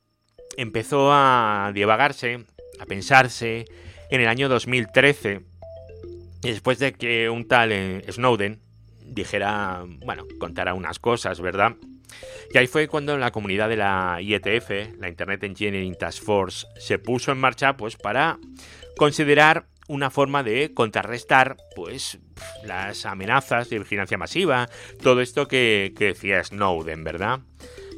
empezó 0.56 1.12
a 1.12 1.72
divagarse, 1.74 2.44
a 2.78 2.86
pensarse 2.86 3.64
en 4.10 4.20
el 4.20 4.28
año 4.28 4.48
2013 4.48 5.53
después 6.50 6.78
de 6.78 6.92
que 6.92 7.30
un 7.30 7.46
tal 7.46 7.72
eh, 7.72 8.04
Snowden 8.10 8.60
dijera, 9.04 9.84
bueno, 10.04 10.26
contara 10.38 10.74
unas 10.74 10.98
cosas, 10.98 11.40
¿verdad? 11.40 11.76
Y 12.52 12.58
ahí 12.58 12.66
fue 12.66 12.88
cuando 12.88 13.16
la 13.18 13.32
comunidad 13.32 13.68
de 13.68 13.76
la 13.76 14.18
IETF, 14.20 14.98
la 14.98 15.08
Internet 15.08 15.44
Engineering 15.44 15.96
Task 15.96 16.22
Force, 16.22 16.66
se 16.78 16.98
puso 16.98 17.32
en 17.32 17.38
marcha 17.38 17.76
pues 17.76 17.96
para 17.96 18.38
considerar 18.96 19.66
una 19.88 20.10
forma 20.10 20.42
de 20.42 20.72
contrarrestar 20.72 21.56
pues 21.74 22.18
las 22.64 23.04
amenazas 23.06 23.68
de 23.68 23.78
vigilancia 23.78 24.16
masiva, 24.16 24.68
todo 25.02 25.20
esto 25.20 25.46
que, 25.46 25.92
decía 25.98 26.42
Snowden, 26.42 27.04
¿verdad? 27.04 27.40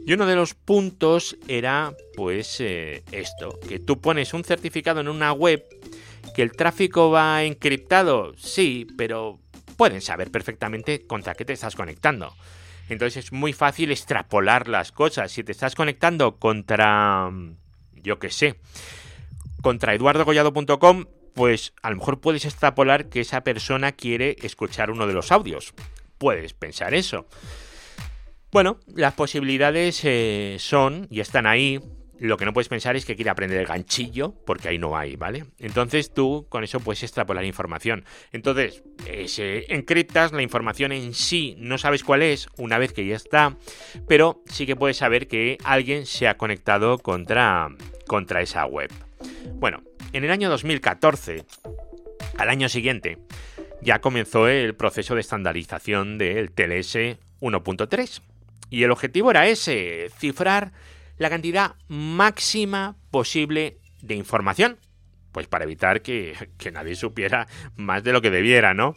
Y 0.05 0.13
uno 0.13 0.27
de 0.27 0.37
los 0.37 0.55
puntos 0.55 1.37
era 1.49 1.93
pues 2.15 2.61
eh, 2.61 3.03
esto, 3.13 3.59
que 3.69 3.79
tú 3.79 4.01
pones 4.01 4.35
un 4.35 4.45
certificado 4.45 5.01
en 5.01 5.09
una 5.09 5.33
web 5.33 5.65
¿Que 6.37 6.43
el 6.43 6.53
tráfico 6.53 7.11
va 7.11 7.45
encriptado? 7.45 8.35
Sí, 8.37 8.87
pero 8.99 9.41
pueden 9.79 10.03
saber 10.03 10.31
perfectamente 10.31 11.07
contra 11.07 11.35
qué 11.35 11.47
te 11.47 11.55
estás 11.55 11.75
conectando. 11.75 12.37
Entonces 12.91 13.25
es 13.25 13.33
muy 13.33 13.55
fácil 13.55 13.91
extrapolar 13.91 14.69
las 14.69 14.93
cosas. 14.93 15.33
Si 15.33 15.43
te 15.45 15.53
estás 15.53 15.75
conectando 15.75 16.37
contra, 16.37 17.31
yo 17.95 18.19
qué 18.19 18.29
sé, 18.29 18.61
contra 19.63 19.95
eduardogollado.com, 19.95 21.07
pues 21.33 21.73
a 21.81 21.89
lo 21.89 21.97
mejor 21.97 22.21
puedes 22.21 22.45
extrapolar 22.45 23.09
que 23.09 23.23
esa 23.23 23.41
persona 23.41 23.93
quiere 23.93 24.37
escuchar 24.43 24.91
uno 24.91 25.07
de 25.07 25.15
los 25.15 25.33
audios. 25.33 25.73
Puedes 26.19 26.53
pensar 26.53 26.93
eso. 26.93 27.27
Bueno, 28.53 28.79
las 28.95 29.15
posibilidades 29.15 30.03
eh, 30.05 30.59
son 30.61 31.07
y 31.11 31.21
están 31.21 31.47
ahí 31.47 31.81
lo 32.19 32.37
que 32.37 32.45
no 32.45 32.53
puedes 32.53 32.69
pensar 32.69 32.97
es 32.97 33.05
que 33.05 33.17
quiere 33.17 33.31
aprender 33.31 33.59
el 33.59 33.67
ganchillo, 33.67 34.35
porque 34.47 34.69
ahí 34.69 34.79
no 34.79 34.97
hay, 34.97 35.17
¿vale? 35.17 35.47
Entonces 35.59 36.13
tú 36.13 36.47
con 36.49 36.65
eso 36.65 36.81
puedes 36.81 37.03
extrapolar 37.03 37.45
información. 37.45 38.05
Entonces, 38.33 38.83
eh, 39.07 39.67
encriptas 39.69 40.33
la 40.33 40.43
información 40.43 40.93
en 40.93 41.15
sí, 41.15 41.57
no 41.59 41.79
sabes 41.79 42.05
cuál 42.05 42.23
es 42.23 42.49
una 42.57 42.79
vez 42.79 42.93
que 42.93 43.07
ya 43.07 43.17
está, 43.17 43.57
pero 44.09 44.43
sí 44.47 44.67
que 44.67 44.77
puedes 44.77 44.97
saber 44.97 45.29
que 45.29 45.59
alguien 45.65 46.07
se 46.07 46.29
ha 46.29 46.37
conectado 46.37 46.99
contra, 46.99 47.69
contra 48.07 48.41
esa 48.41 48.67
web. 48.67 48.91
Bueno, 49.55 49.83
en 50.13 50.25
el 50.25 50.31
año 50.31 50.49
2014, 50.49 51.45
al 52.39 52.49
año 52.49 52.69
siguiente, 52.69 53.19
ya 53.83 54.01
comenzó 54.01 54.49
el 54.49 54.75
proceso 54.75 55.15
de 55.15 55.21
estandarización 55.21 56.19
del 56.19 56.51
TLS 56.51 57.19
1.3. 57.41 58.23
Y 58.71 58.83
el 58.83 58.91
objetivo 58.91 59.31
era 59.31 59.47
ese, 59.47 60.11
cifrar 60.19 60.73
la 61.19 61.31
cantidad 61.31 61.75
máxima 61.89 62.97
posible 63.11 63.79
de 64.03 64.15
información. 64.15 64.79
Pues 65.33 65.47
para 65.47 65.65
evitar 65.65 66.03
que, 66.03 66.35
nadie 66.73 66.97
supiera 66.97 67.47
más 67.77 68.03
de 68.03 68.13
lo 68.13 68.23
que 68.23 68.31
debiera, 68.31 68.75
¿no? 68.75 68.97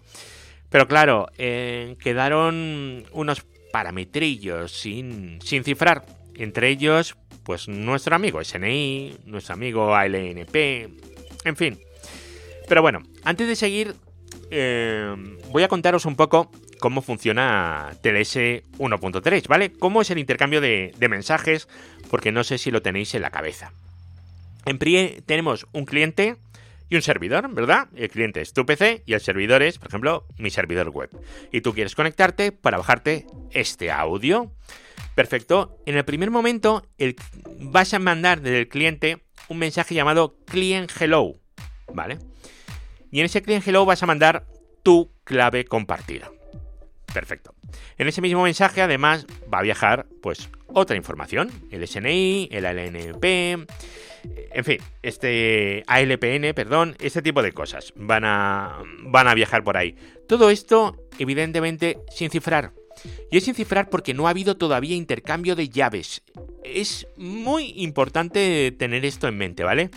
Pero 0.70 0.88
claro, 0.88 1.28
eh, 1.38 1.98
quedaron 2.00 3.06
unos 3.12 3.46
parametrillos 3.72 4.72
sin, 4.72 5.42
sin 5.42 5.64
cifrar. 5.64 6.06
Entre 6.36 6.70
ellos, 6.70 7.18
pues 7.44 7.68
nuestro 7.68 8.16
amigo 8.16 8.42
SNI, 8.42 9.18
nuestro 9.26 9.56
amigo 9.56 9.96
ALNP, 9.96 10.56
en 11.44 11.56
fin. 11.56 11.80
Pero 12.68 12.82
bueno, 12.82 13.02
antes 13.24 13.48
de 13.48 13.56
seguir, 13.56 13.96
eh, 14.52 15.16
voy 15.52 15.64
a 15.64 15.68
contaros 15.68 16.06
un 16.06 16.16
poco 16.16 16.52
cómo 16.80 17.02
funciona 17.02 17.92
TLS 18.02 18.36
1.3, 18.78 19.48
¿vale? 19.48 19.72
Cómo 19.72 20.02
es 20.02 20.10
el 20.12 20.18
intercambio 20.18 20.62
de, 20.62 20.94
mensajes, 21.10 21.68
porque 22.10 22.32
no 22.32 22.44
sé 22.44 22.58
si 22.58 22.72
lo 22.72 22.82
tenéis 22.82 23.14
en 23.16 23.22
la 23.22 23.32
cabeza. 23.32 23.72
En 24.66 24.78
PRIE 24.78 25.22
tenemos 25.26 25.68
un 25.72 25.86
cliente 25.86 26.38
y 26.90 26.96
un 26.96 27.02
servidor, 27.02 27.54
¿verdad? 27.54 27.88
El 27.96 28.10
cliente 28.10 28.42
es 28.42 28.54
tu 28.54 28.66
PC 28.66 29.04
y 29.06 29.14
el 29.14 29.22
servidor 29.22 29.62
es, 29.62 29.78
por 29.78 29.90
ejemplo, 29.90 30.26
mi 30.38 30.50
servidor 30.50 30.90
web. 30.90 31.10
Y 31.52 31.62
tú 31.62 31.74
quieres 31.74 31.96
conectarte 31.96 32.52
para 32.52 32.78
bajarte 32.78 33.28
este 33.52 33.92
audio. 33.92 34.52
Perfecto. 35.16 35.78
En 35.86 35.98
el 35.98 36.06
primer 36.06 36.32
momento 36.32 36.84
el, 36.98 37.16
vas 37.60 37.94
a 37.94 38.00
mandar 38.00 38.42
desde 38.42 38.60
el 38.60 38.68
cliente 38.68 39.24
un 39.48 39.60
mensaje 39.60 39.96
llamado 39.96 40.36
client 40.46 40.92
hello, 41.00 41.36
¿vale? 41.94 42.18
Y 43.12 43.20
en 43.20 43.26
ese 43.26 43.42
client 43.42 43.68
hello 43.68 43.86
vas 43.86 44.02
a 44.04 44.06
mandar 44.06 44.46
tu 44.84 45.12
clave 45.24 45.66
compartida. 45.66 46.32
Perfecto. 47.14 47.54
En 47.98 48.08
ese 48.08 48.22
mismo 48.22 48.44
mensaje, 48.44 48.82
además, 48.82 49.26
va 49.52 49.60
a 49.60 49.64
viajar, 49.64 50.06
pues, 50.22 50.50
otra 50.68 50.96
información. 50.96 51.52
El 51.72 51.88
SNI, 51.88 52.50
el 52.52 52.66
ALNP, 52.66 53.68
en 54.52 54.64
fin, 54.64 54.78
este 55.02 55.84
ALPN, 55.88 56.54
perdón, 56.54 56.96
este 57.00 57.22
tipo 57.22 57.42
de 57.42 57.52
cosas 57.52 57.94
van 57.96 58.26
a, 58.26 58.80
van 59.04 59.28
a 59.28 59.34
viajar 59.34 59.64
por 59.64 59.78
ahí. 59.78 59.96
Todo 60.28 60.50
esto, 60.50 61.08
evidentemente, 61.18 62.00
sin 62.10 62.30
cifrar. 62.30 62.74
Y 63.32 63.38
es 63.38 63.46
sin 63.46 63.56
cifrar 63.56 63.90
porque 63.90 64.14
no 64.14 64.28
ha 64.28 64.32
habido 64.32 64.58
todavía 64.58 64.96
intercambio 64.96 65.56
de 65.56 65.70
llaves. 65.70 66.22
Es 66.64 67.08
muy 67.16 67.74
importante 67.78 68.72
tener 68.78 69.06
esto 69.06 69.28
en 69.28 69.38
mente, 69.38 69.64
¿vale? 69.64 69.90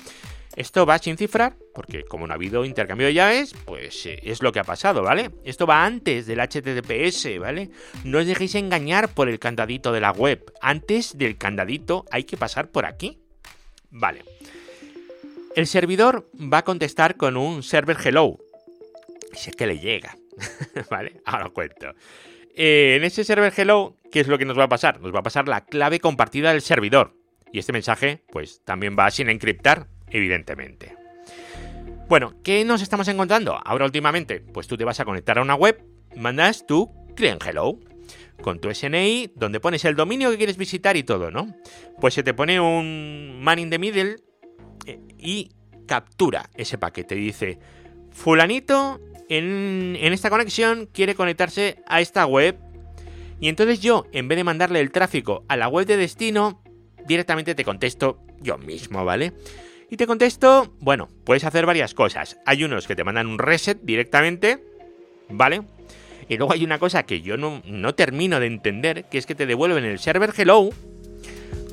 Esto 0.57 0.85
va 0.85 0.99
sin 0.99 1.17
cifrar, 1.17 1.57
porque 1.75 2.05
como 2.05 2.27
no 2.27 2.35
ha 2.35 2.37
habido 2.37 2.65
intercambio 2.65 3.07
de 3.07 3.15
llaves, 3.15 3.55
pues 3.65 4.05
eh, 4.05 4.21
es 4.23 4.43
lo 4.43 4.53
que 4.53 4.61
ha 4.61 4.65
pasado, 4.65 5.03
¿vale? 5.03 5.31
Esto 5.45 5.67
va 5.67 5.85
antes 5.85 6.27
del 6.27 6.41
HTTPS, 6.41 7.38
¿vale? 7.38 7.71
No 8.05 8.19
os 8.19 8.27
dejéis 8.27 8.55
engañar 8.55 9.09
por 9.15 9.31
el 9.31 9.38
candadito 9.38 9.93
de 9.93 10.01
la 10.01 10.11
web. 10.11 10.53
Antes 10.61 11.17
del 11.17 11.38
candadito 11.38 12.05
hay 12.11 12.25
que 12.25 12.37
pasar 12.37 12.71
por 12.71 12.85
aquí. 12.85 13.19
Vale. 13.91 14.25
El 15.57 15.67
servidor 15.67 16.29
va 16.35 16.59
a 16.59 16.65
contestar 16.65 17.17
con 17.17 17.37
un 17.37 17.62
server 17.62 17.97
hello. 18.05 18.38
Si 19.33 19.51
es 19.51 19.57
que 19.57 19.67
le 19.67 19.79
llega. 19.79 20.17
¿Vale? 20.91 21.21
Ahora 21.25 21.47
os 21.47 21.53
cuento. 21.53 21.95
Eh, 22.55 22.97
en 22.97 23.05
ese 23.05 23.25
server 23.25 23.53
hello, 23.57 23.97
¿qué 24.11 24.21
es 24.21 24.29
lo 24.29 24.37
que 24.37 24.45
nos 24.45 24.59
va 24.59 24.65
a 24.65 24.69
pasar? 24.69 25.01
Nos 25.01 25.15
va 25.15 25.21
a 25.21 25.23
pasar 25.23 25.49
la 25.49 25.65
clave 25.65 26.01
compartida 26.01 26.53
del 26.53 26.61
servidor. 26.61 27.15
Y 27.53 27.59
este 27.59 27.73
mensaje, 27.73 28.23
pues 28.31 28.62
también 28.65 28.97
va 28.99 29.11
sin 29.11 29.29
encriptar, 29.29 29.87
evidentemente. 30.12 30.94
Bueno, 32.09 32.35
¿qué 32.42 32.64
nos 32.64 32.83
estamos 32.83 33.09
encontrando 33.09 33.59
ahora 33.64 33.87
últimamente? 33.87 34.40
Pues 34.40 34.66
tú 34.66 34.77
te 34.77 34.85
vas 34.85 35.01
a 35.01 35.05
conectar 35.05 35.38
a 35.38 35.42
una 35.42 35.55
web, 35.55 35.83
mandas 36.14 36.66
tu 36.66 36.90
client 37.16 37.42
hello 37.44 37.79
con 38.42 38.61
tu 38.61 38.72
SNI, 38.72 39.33
donde 39.35 39.61
pones 39.61 39.85
el 39.85 39.96
dominio 39.96 40.31
que 40.31 40.37
quieres 40.37 40.57
visitar 40.57 40.96
y 40.96 41.05
todo, 41.05 41.31
¿no? 41.31 41.55
Pues 42.01 42.14
se 42.14 42.22
te 42.22 42.35
pone 42.35 42.61
un 42.61 43.40
man 43.40 43.59
in 43.59 43.70
the 43.70 43.79
middle 43.79 44.16
eh, 44.85 45.01
y 45.18 45.53
captura 45.87 46.51
ese 46.55 46.77
paquete. 46.77 47.14
Dice, 47.14 47.59
fulanito 48.11 49.01
en, 49.29 49.96
en 49.98 50.12
esta 50.12 50.29
conexión 50.29 50.88
quiere 50.92 51.14
conectarse 51.14 51.83
a 51.87 52.01
esta 52.01 52.27
web. 52.27 52.59
Y 53.40 53.48
entonces 53.48 53.81
yo, 53.81 54.07
en 54.12 54.29
vez 54.29 54.37
de 54.37 54.44
mandarle 54.44 54.81
el 54.81 54.92
tráfico 54.92 55.44
a 55.48 55.57
la 55.57 55.68
web 55.68 55.87
de 55.87 55.96
destino, 55.96 56.62
directamente 57.07 57.55
te 57.55 57.64
contesto 57.64 58.20
yo 58.40 58.59
mismo, 58.59 59.05
¿vale? 59.05 59.33
Y 59.92 59.98
te 59.98 60.07
contesto, 60.07 60.72
bueno, 60.81 61.11
puedes 61.22 61.44
hacer 61.44 61.66
varias 61.66 61.92
cosas. 61.92 62.38
Hay 62.46 62.64
unos 62.64 62.87
que 62.87 62.96
te 62.96 63.05
mandan 63.05 63.26
un 63.26 63.38
reset 63.38 63.78
directamente, 63.83 64.64
¿vale? 65.28 65.64
Y 66.31 66.38
luego 66.38 66.55
hay 66.55 66.64
una 66.64 66.78
cosa 66.78 67.02
que 67.02 67.20
yo 67.20 67.37
no, 67.37 67.94
termino 67.94 68.40
de 68.40 68.46
entender, 68.46 69.05
que 69.11 69.18
es 69.18 69.26
que 69.26 69.35
te 69.35 69.44
devuelven 69.44 69.85
el 69.85 69.98
server 69.98 70.33
hello 70.35 70.70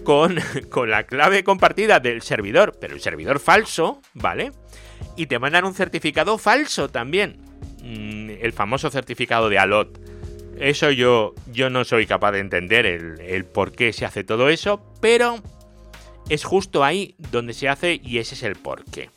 con, 0.04 0.38
con 0.70 0.90
la 0.90 1.04
clave 1.04 1.46
compartida 1.46 2.02
del 2.02 2.22
servidor, 2.22 2.78
pero 2.82 2.94
el 2.94 3.00
servidor 3.00 3.40
falso, 3.40 4.02
¿vale? 4.14 4.52
Y 5.16 5.28
te 5.28 5.40
mandan 5.40 5.64
un 5.64 5.74
certificado 5.74 6.38
falso 6.38 6.90
también. 6.90 7.38
Mm, 7.82 8.32
el 8.42 8.52
famoso 8.52 8.90
certificado 8.90 9.48
de 9.48 9.60
ALOT. 9.60 9.98
Eso 10.60 10.92
yo, 10.92 11.36
yo 11.54 11.70
no 11.70 11.86
soy 11.86 12.06
capaz 12.06 12.34
de 12.34 12.40
entender 12.40 12.86
el 12.86 13.46
por 13.46 13.72
qué 13.72 13.94
se 13.94 14.04
hace 14.04 14.26
todo 14.26 14.50
eso, 14.50 14.84
pero 15.00 15.42
es 16.30 16.44
justo 16.44 16.84
ahí 16.84 17.16
donde 17.32 17.54
se 17.54 17.68
hace 17.68 18.00
y 18.04 18.20
ese 18.20 18.36
es 18.36 18.44
el 18.44 18.56
porqué. 18.56 19.10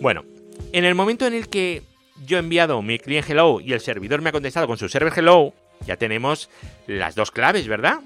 Bueno, 0.00 0.24
en 0.72 0.84
el 0.84 0.94
momento 0.94 1.26
en 1.26 1.34
el 1.34 1.48
que 1.48 1.82
yo 2.24 2.36
he 2.36 2.40
enviado 2.40 2.80
mi 2.82 2.98
client 2.98 3.28
hello 3.28 3.60
y 3.60 3.72
el 3.72 3.80
servidor 3.80 4.22
me 4.22 4.30
ha 4.30 4.32
contestado 4.32 4.66
con 4.66 4.78
su 4.78 4.88
server 4.88 5.12
hello, 5.16 5.52
ya 5.86 5.96
tenemos 5.96 6.48
las 6.86 7.14
dos 7.14 7.30
claves, 7.30 7.66
¿verdad? 7.66 8.00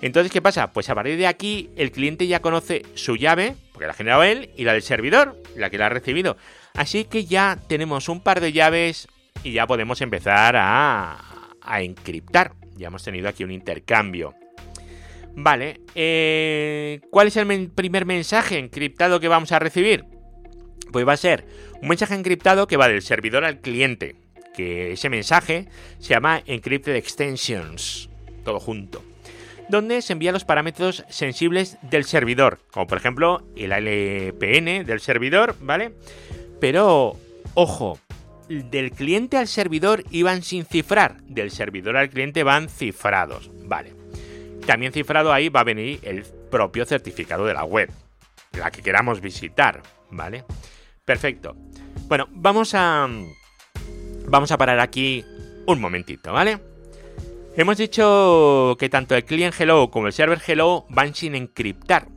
Entonces, 0.00 0.30
¿qué 0.30 0.42
pasa? 0.42 0.72
Pues 0.72 0.90
a 0.90 0.94
partir 0.94 1.16
de 1.16 1.26
aquí 1.26 1.70
el 1.76 1.90
cliente 1.90 2.26
ya 2.26 2.40
conoce 2.40 2.82
su 2.94 3.16
llave, 3.16 3.54
porque 3.72 3.86
la 3.86 3.92
ha 3.92 3.96
generado 3.96 4.22
él, 4.22 4.50
y 4.56 4.64
la 4.64 4.74
del 4.74 4.82
servidor, 4.82 5.40
la 5.56 5.70
que 5.70 5.78
la 5.78 5.86
ha 5.86 5.90
recibido. 5.90 6.36
Así 6.74 7.04
que 7.04 7.24
ya 7.24 7.58
tenemos 7.68 8.08
un 8.08 8.20
par 8.20 8.40
de 8.40 8.52
llaves 8.52 9.08
y 9.42 9.52
ya 9.52 9.66
podemos 9.66 10.00
empezar 10.00 10.56
a, 10.56 11.54
a 11.62 11.82
encriptar. 11.82 12.52
Ya 12.76 12.88
hemos 12.88 13.02
tenido 13.02 13.28
aquí 13.28 13.44
un 13.44 13.52
intercambio. 13.52 14.34
Vale, 15.36 15.80
eh, 15.94 17.00
¿cuál 17.10 17.28
es 17.28 17.36
el 17.36 17.70
primer 17.70 18.06
mensaje 18.06 18.58
encriptado 18.58 19.18
que 19.18 19.28
vamos 19.28 19.52
a 19.52 19.58
recibir? 19.58 20.04
Pues 20.92 21.06
va 21.06 21.14
a 21.14 21.16
ser 21.16 21.44
un 21.82 21.88
mensaje 21.88 22.14
encriptado 22.14 22.66
que 22.66 22.76
va 22.76 22.88
del 22.88 23.02
servidor 23.02 23.44
al 23.44 23.60
cliente, 23.60 24.14
que 24.54 24.92
ese 24.92 25.08
mensaje 25.08 25.66
se 25.98 26.10
llama 26.10 26.40
Encrypted 26.46 26.94
Extensions, 26.94 28.08
todo 28.44 28.60
junto, 28.60 29.02
donde 29.68 30.02
se 30.02 30.12
envían 30.12 30.34
los 30.34 30.44
parámetros 30.44 31.04
sensibles 31.08 31.78
del 31.82 32.04
servidor, 32.04 32.60
como 32.70 32.86
por 32.86 32.98
ejemplo 32.98 33.42
el 33.56 33.72
ALPN 33.72 34.86
del 34.86 35.00
servidor, 35.00 35.56
¿vale? 35.60 35.94
Pero, 36.60 37.16
ojo, 37.54 37.98
del 38.48 38.92
cliente 38.92 39.36
al 39.36 39.48
servidor 39.48 40.04
iban 40.10 40.42
sin 40.42 40.64
cifrar, 40.64 41.20
del 41.24 41.50
servidor 41.50 41.96
al 41.96 42.10
cliente 42.10 42.44
van 42.44 42.68
cifrados, 42.68 43.50
¿vale? 43.64 44.03
También 44.66 44.92
cifrado 44.92 45.32
ahí 45.32 45.48
va 45.48 45.60
a 45.60 45.64
venir 45.64 46.00
el 46.02 46.24
propio 46.50 46.86
certificado 46.86 47.44
de 47.44 47.54
la 47.54 47.64
web, 47.64 47.90
la 48.52 48.70
que 48.70 48.82
queramos 48.82 49.20
visitar, 49.20 49.82
¿vale? 50.10 50.44
Perfecto. 51.04 51.56
Bueno, 52.06 52.28
vamos 52.30 52.74
a 52.74 53.08
vamos 54.26 54.50
a 54.50 54.58
parar 54.58 54.80
aquí 54.80 55.24
un 55.66 55.80
momentito, 55.80 56.32
¿vale? 56.32 56.58
Hemos 57.56 57.76
dicho 57.76 58.76
que 58.78 58.88
tanto 58.88 59.14
el 59.14 59.24
client 59.24 59.54
hello 59.58 59.90
como 59.90 60.08
el 60.08 60.12
server 60.12 60.40
hello 60.44 60.86
van 60.88 61.14
sin 61.14 61.34
encriptar, 61.34 62.08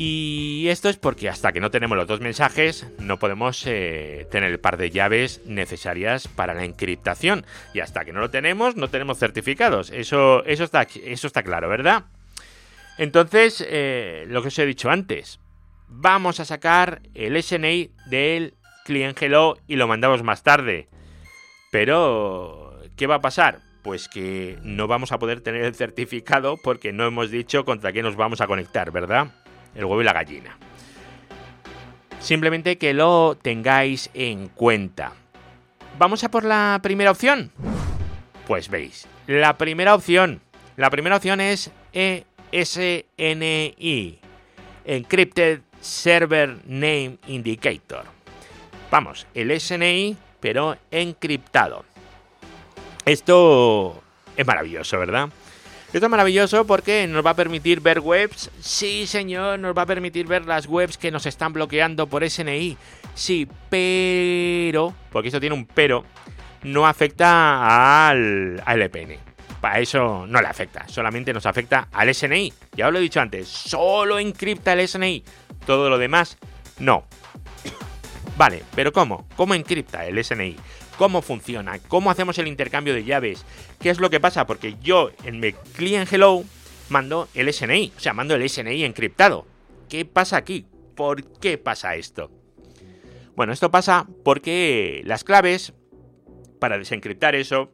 y 0.00 0.68
esto 0.68 0.88
es 0.88 0.96
porque 0.96 1.28
hasta 1.28 1.50
que 1.50 1.58
no 1.58 1.72
tenemos 1.72 1.98
los 1.98 2.06
dos 2.06 2.20
mensajes 2.20 2.86
no 3.00 3.18
podemos 3.18 3.66
eh, 3.66 4.28
tener 4.30 4.52
el 4.52 4.60
par 4.60 4.76
de 4.76 4.90
llaves 4.90 5.40
necesarias 5.44 6.28
para 6.28 6.54
la 6.54 6.64
encriptación. 6.64 7.44
Y 7.74 7.80
hasta 7.80 8.04
que 8.04 8.12
no 8.12 8.20
lo 8.20 8.30
tenemos 8.30 8.76
no 8.76 8.86
tenemos 8.90 9.18
certificados. 9.18 9.90
Eso, 9.90 10.44
eso, 10.44 10.62
está, 10.62 10.82
eso 10.82 11.26
está 11.26 11.42
claro, 11.42 11.68
¿verdad? 11.68 12.04
Entonces, 12.96 13.66
eh, 13.68 14.24
lo 14.28 14.40
que 14.40 14.48
os 14.48 14.58
he 14.60 14.66
dicho 14.66 14.88
antes. 14.88 15.40
Vamos 15.88 16.38
a 16.38 16.44
sacar 16.44 17.02
el 17.14 17.42
SNI 17.42 17.90
del 18.06 18.54
client 18.84 19.20
hello 19.20 19.58
y 19.66 19.74
lo 19.74 19.88
mandamos 19.88 20.22
más 20.22 20.44
tarde. 20.44 20.88
Pero, 21.72 22.84
¿qué 22.96 23.08
va 23.08 23.16
a 23.16 23.20
pasar? 23.20 23.62
Pues 23.82 24.08
que 24.08 24.60
no 24.62 24.86
vamos 24.86 25.10
a 25.10 25.18
poder 25.18 25.40
tener 25.40 25.64
el 25.64 25.74
certificado 25.74 26.56
porque 26.56 26.92
no 26.92 27.04
hemos 27.04 27.32
dicho 27.32 27.64
contra 27.64 27.92
qué 27.92 28.04
nos 28.04 28.14
vamos 28.14 28.40
a 28.40 28.46
conectar, 28.46 28.92
¿verdad? 28.92 29.32
El 29.78 29.84
huevo 29.86 30.02
y 30.02 30.04
la 30.04 30.12
gallina. 30.12 30.58
Simplemente 32.20 32.76
que 32.78 32.92
lo 32.92 33.38
tengáis 33.40 34.10
en 34.12 34.48
cuenta. 34.48 35.12
¿Vamos 35.98 36.24
a 36.24 36.30
por 36.30 36.44
la 36.44 36.80
primera 36.82 37.12
opción? 37.12 37.52
Pues 38.46 38.68
veis, 38.68 39.06
la 39.26 39.56
primera 39.56 39.94
opción, 39.94 40.40
la 40.76 40.90
primera 40.90 41.16
opción 41.16 41.40
es 41.40 41.70
ESNI, 42.52 44.18
Encrypted 44.84 45.60
Server 45.80 46.58
Name 46.66 47.18
Indicator. 47.28 48.04
Vamos, 48.90 49.26
el 49.34 49.60
SNI, 49.60 50.16
pero 50.40 50.76
encriptado. 50.90 51.84
Esto 53.04 54.02
es 54.36 54.46
maravilloso, 54.46 54.98
¿verdad? 54.98 55.28
Esto 55.90 56.04
es 56.04 56.10
maravilloso 56.10 56.66
porque 56.66 57.06
nos 57.06 57.24
va 57.24 57.30
a 57.30 57.34
permitir 57.34 57.80
ver 57.80 58.00
webs. 58.00 58.50
Sí, 58.60 59.06
señor, 59.06 59.58
nos 59.58 59.76
va 59.76 59.82
a 59.82 59.86
permitir 59.86 60.26
ver 60.26 60.44
las 60.44 60.66
webs 60.66 60.98
que 60.98 61.10
nos 61.10 61.24
están 61.24 61.54
bloqueando 61.54 62.06
por 62.06 62.28
SNI. 62.28 62.76
Sí, 63.14 63.48
pero, 63.70 64.94
porque 65.10 65.28
esto 65.28 65.40
tiene 65.40 65.56
un 65.56 65.64
pero, 65.64 66.04
no 66.62 66.86
afecta 66.86 68.06
al, 68.06 68.62
al 68.66 68.82
LPN. 68.82 69.16
Para 69.62 69.80
eso 69.80 70.26
no 70.28 70.42
le 70.42 70.48
afecta, 70.48 70.86
solamente 70.88 71.32
nos 71.32 71.46
afecta 71.46 71.88
al 71.90 72.14
SNI. 72.14 72.52
Ya 72.76 72.88
os 72.88 72.92
lo 72.92 72.98
he 72.98 73.02
dicho 73.02 73.20
antes, 73.20 73.48
solo 73.48 74.18
encripta 74.18 74.74
el 74.74 74.86
SNI. 74.86 75.24
Todo 75.64 75.88
lo 75.88 75.96
demás, 75.96 76.36
no. 76.78 77.04
Vale, 78.36 78.62
pero 78.74 78.92
¿cómo? 78.92 79.26
¿Cómo 79.36 79.54
encripta 79.54 80.04
el 80.04 80.22
SNI? 80.22 80.54
¿Cómo 80.98 81.22
funciona? 81.22 81.78
¿Cómo 81.78 82.10
hacemos 82.10 82.38
el 82.38 82.48
intercambio 82.48 82.92
de 82.92 83.04
llaves? 83.04 83.44
¿Qué 83.80 83.88
es 83.88 84.00
lo 84.00 84.10
que 84.10 84.18
pasa? 84.18 84.48
Porque 84.48 84.74
yo 84.82 85.12
en 85.22 85.38
mi 85.38 85.52
client 85.52 86.12
hello 86.12 86.42
mando 86.88 87.28
el 87.34 87.52
SNI, 87.52 87.92
o 87.96 88.00
sea, 88.00 88.12
mando 88.14 88.34
el 88.34 88.46
SNI 88.48 88.82
encriptado. 88.82 89.46
¿Qué 89.88 90.04
pasa 90.04 90.36
aquí? 90.36 90.66
¿Por 90.96 91.38
qué 91.38 91.56
pasa 91.56 91.94
esto? 91.94 92.32
Bueno, 93.36 93.52
esto 93.52 93.70
pasa 93.70 94.08
porque 94.24 95.02
las 95.04 95.22
claves, 95.22 95.72
para 96.58 96.76
desencriptar 96.76 97.36
eso, 97.36 97.70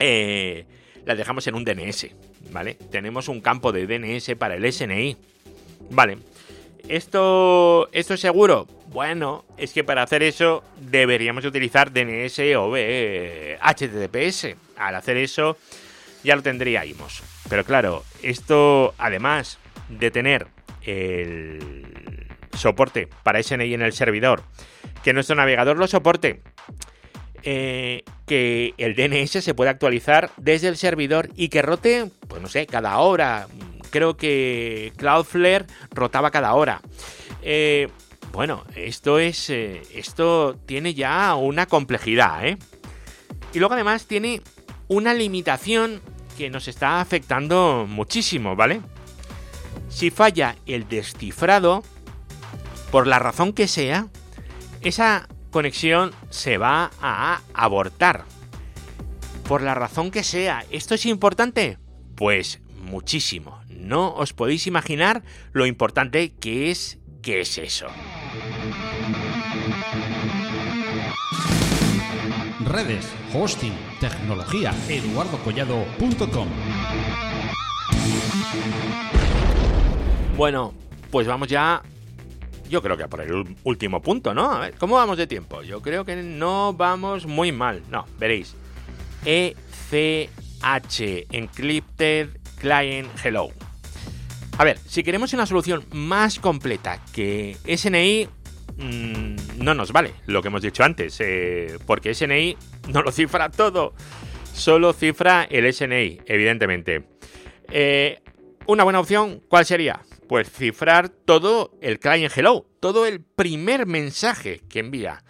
eh, 0.00 0.64
las 1.04 1.18
dejamos 1.18 1.46
en 1.48 1.54
un 1.54 1.66
DNS, 1.66 2.08
¿vale? 2.50 2.76
Tenemos 2.90 3.28
un 3.28 3.42
campo 3.42 3.72
de 3.72 3.86
DNS 3.86 4.36
para 4.36 4.54
el 4.56 4.72
SNI. 4.72 5.18
Vale. 5.90 6.16
¿Esto, 6.88 7.88
¿Esto 7.92 8.14
es 8.14 8.20
seguro? 8.20 8.66
Bueno, 8.88 9.44
es 9.56 9.72
que 9.72 9.84
para 9.84 10.02
hacer 10.02 10.22
eso 10.22 10.62
deberíamos 10.78 11.44
utilizar 11.44 11.92
DNS 11.92 12.38
o 12.56 12.74
HTTPS. 12.74 14.56
Al 14.76 14.96
hacer 14.96 15.16
eso 15.16 15.56
ya 16.24 16.36
lo 16.36 16.42
tendríamos. 16.42 17.22
Pero 17.48 17.64
claro, 17.64 18.04
esto 18.22 18.94
además 18.98 19.58
de 19.88 20.10
tener 20.10 20.46
el 20.82 22.26
soporte 22.56 23.08
para 23.22 23.42
SNI 23.42 23.74
en 23.74 23.82
el 23.82 23.92
servidor, 23.92 24.42
que 25.02 25.12
nuestro 25.12 25.36
navegador 25.36 25.78
lo 25.78 25.86
soporte, 25.86 26.42
eh, 27.42 28.04
que 28.26 28.74
el 28.78 28.94
DNS 28.94 29.42
se 29.42 29.54
pueda 29.54 29.70
actualizar 29.70 30.30
desde 30.36 30.68
el 30.68 30.76
servidor 30.76 31.30
y 31.34 31.48
que 31.48 31.62
rote, 31.62 32.10
pues 32.28 32.40
no 32.40 32.48
sé, 32.48 32.66
cada 32.66 32.98
hora. 32.98 33.48
Creo 33.92 34.16
que 34.16 34.92
Cloudflare 34.96 35.66
rotaba 35.90 36.30
cada 36.30 36.54
hora. 36.54 36.80
Eh, 37.42 37.88
bueno, 38.32 38.64
esto 38.74 39.18
es. 39.18 39.50
Eh, 39.50 39.82
esto 39.94 40.56
tiene 40.64 40.94
ya 40.94 41.34
una 41.34 41.66
complejidad, 41.66 42.46
¿eh? 42.46 42.56
Y 43.52 43.58
luego 43.58 43.74
además 43.74 44.06
tiene 44.06 44.40
una 44.88 45.12
limitación 45.12 46.00
que 46.38 46.48
nos 46.48 46.68
está 46.68 47.02
afectando 47.02 47.86
muchísimo, 47.86 48.56
¿vale? 48.56 48.80
Si 49.90 50.10
falla 50.10 50.56
el 50.64 50.88
descifrado, 50.88 51.82
por 52.90 53.06
la 53.06 53.18
razón 53.18 53.52
que 53.52 53.68
sea, 53.68 54.06
esa 54.80 55.28
conexión 55.50 56.12
se 56.30 56.56
va 56.56 56.90
a 57.02 57.42
abortar. 57.52 58.24
Por 59.46 59.60
la 59.60 59.74
razón 59.74 60.10
que 60.10 60.24
sea, 60.24 60.64
¿esto 60.70 60.94
es 60.94 61.04
importante? 61.04 61.76
Pues 62.16 62.62
muchísimo. 62.80 63.61
No 63.82 64.14
os 64.14 64.32
podéis 64.32 64.66
imaginar 64.66 65.22
lo 65.52 65.66
importante 65.66 66.32
que 66.40 66.70
es 66.70 66.98
que 67.20 67.40
es 67.40 67.58
eso. 67.58 67.88
Redes, 72.64 73.12
hosting, 73.34 73.74
tecnología, 74.00 74.72
eduardocollado.com. 74.88 76.48
Bueno, 80.36 80.72
pues 81.10 81.26
vamos 81.26 81.48
ya 81.48 81.82
yo 82.70 82.80
creo 82.80 82.96
que 82.96 83.06
por 83.06 83.20
el 83.20 83.56
último 83.64 84.00
punto, 84.00 84.32
¿no? 84.32 84.50
A 84.50 84.60
ver, 84.60 84.74
¿cómo 84.78 84.94
vamos 84.94 85.18
de 85.18 85.26
tiempo? 85.26 85.62
Yo 85.62 85.82
creo 85.82 86.06
que 86.06 86.16
no 86.16 86.72
vamos 86.72 87.26
muy 87.26 87.52
mal. 87.52 87.82
No, 87.90 88.06
veréis. 88.18 88.54
ECH, 89.26 89.56
Encrypted 91.30 92.30
Client 92.58 93.10
Hello. 93.22 93.50
A 94.58 94.64
ver, 94.64 94.78
si 94.86 95.02
queremos 95.02 95.32
una 95.32 95.46
solución 95.46 95.84
más 95.92 96.38
completa 96.38 97.00
que 97.12 97.56
SNI, 97.64 98.28
mmm, 98.76 99.36
no 99.64 99.74
nos 99.74 99.92
vale 99.92 100.14
lo 100.26 100.42
que 100.42 100.48
hemos 100.48 100.62
dicho 100.62 100.84
antes, 100.84 101.16
eh, 101.20 101.78
porque 101.86 102.14
SNI 102.14 102.56
no 102.92 103.02
lo 103.02 103.10
cifra 103.12 103.50
todo, 103.50 103.94
solo 104.52 104.92
cifra 104.92 105.44
el 105.44 105.72
SNI, 105.72 106.20
evidentemente. 106.26 107.04
Eh, 107.70 108.20
una 108.66 108.84
buena 108.84 109.00
opción, 109.00 109.42
¿cuál 109.48 109.66
sería? 109.66 110.02
pues 110.32 110.50
cifrar 110.50 111.10
todo 111.10 111.76
el 111.82 111.98
client 111.98 112.32
hello, 112.34 112.66
todo 112.80 113.04
el 113.04 113.20
primer 113.20 113.84
mensaje 113.84 114.62
que 114.66 114.78
envía. 114.78 115.22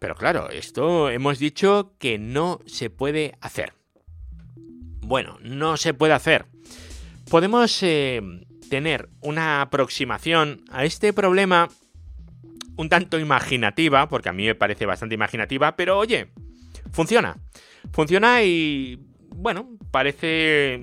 Pero 0.00 0.16
claro, 0.16 0.50
esto 0.50 1.10
hemos 1.10 1.38
dicho 1.38 1.94
que 2.00 2.18
no 2.18 2.58
se 2.66 2.90
puede 2.90 3.36
hacer. 3.40 3.74
Bueno, 4.56 5.38
no 5.42 5.76
se 5.76 5.94
puede 5.94 6.14
hacer. 6.14 6.46
Podemos 7.30 7.84
eh, 7.84 8.20
tener 8.72 9.10
una 9.20 9.60
aproximación 9.60 10.64
a 10.70 10.86
este 10.86 11.12
problema 11.12 11.68
un 12.78 12.88
tanto 12.88 13.18
imaginativa, 13.18 14.08
porque 14.08 14.30
a 14.30 14.32
mí 14.32 14.46
me 14.46 14.54
parece 14.54 14.86
bastante 14.86 15.14
imaginativa, 15.14 15.76
pero 15.76 15.98
oye, 15.98 16.28
funciona. 16.90 17.36
Funciona 17.92 18.42
y 18.42 18.98
bueno, 19.28 19.68
parece 19.90 20.80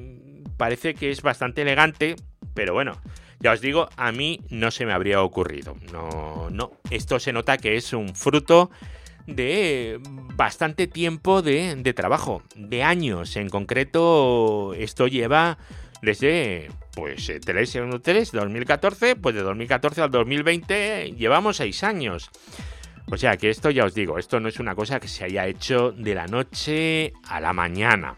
parece 0.56 0.94
que 0.94 1.10
es 1.10 1.24
bastante 1.24 1.64
elegante, 1.64 2.16
pero 2.54 2.76
bueno, 2.76 3.02
ya 3.40 3.54
os 3.54 3.62
digo, 3.62 3.90
a 3.98 4.12
mí 4.12 4.40
no 4.52 4.70
se 4.70 4.86
me 4.86 4.94
habría 4.94 5.24
ocurrido. 5.24 5.76
No, 5.92 6.52
no. 6.52 6.74
Esto 6.92 7.20
se 7.20 7.34
nota 7.34 7.58
que 7.58 7.76
es 7.76 7.92
un 7.94 8.14
fruto 8.14 8.70
de 9.26 10.00
bastante 10.36 10.86
tiempo 10.86 11.42
de, 11.42 11.94
trabajo, 11.96 12.44
de 12.56 12.84
años. 12.84 13.36
En 13.36 13.50
concreto, 13.50 14.76
esto 14.76 15.08
lleva 15.08 15.58
desde 16.02 16.70
pues 16.94 17.32
3, 17.44 17.78
3, 18.02 18.32
2014, 18.32 19.16
pues 19.16 19.36
de 19.36 19.42
2014 19.42 20.02
al 20.02 20.12
2020 20.12 21.14
llevamos 21.18 21.58
6 21.58 21.84
años. 21.84 22.30
O 23.12 23.18
sea 23.18 23.38
que 23.38 23.50
esto 23.50 23.72
ya 23.72 23.86
os 23.86 23.94
digo, 23.94 24.20
esto 24.20 24.40
no 24.40 24.50
es 24.50 24.60
una 24.60 24.76
cosa 24.76 25.00
que 25.00 25.08
se 25.08 25.24
haya 25.24 25.48
hecho 25.48 25.92
de 25.92 26.14
la 26.14 26.28
noche 26.28 27.14
a 27.28 27.40
la 27.40 27.54
mañana. 27.54 28.18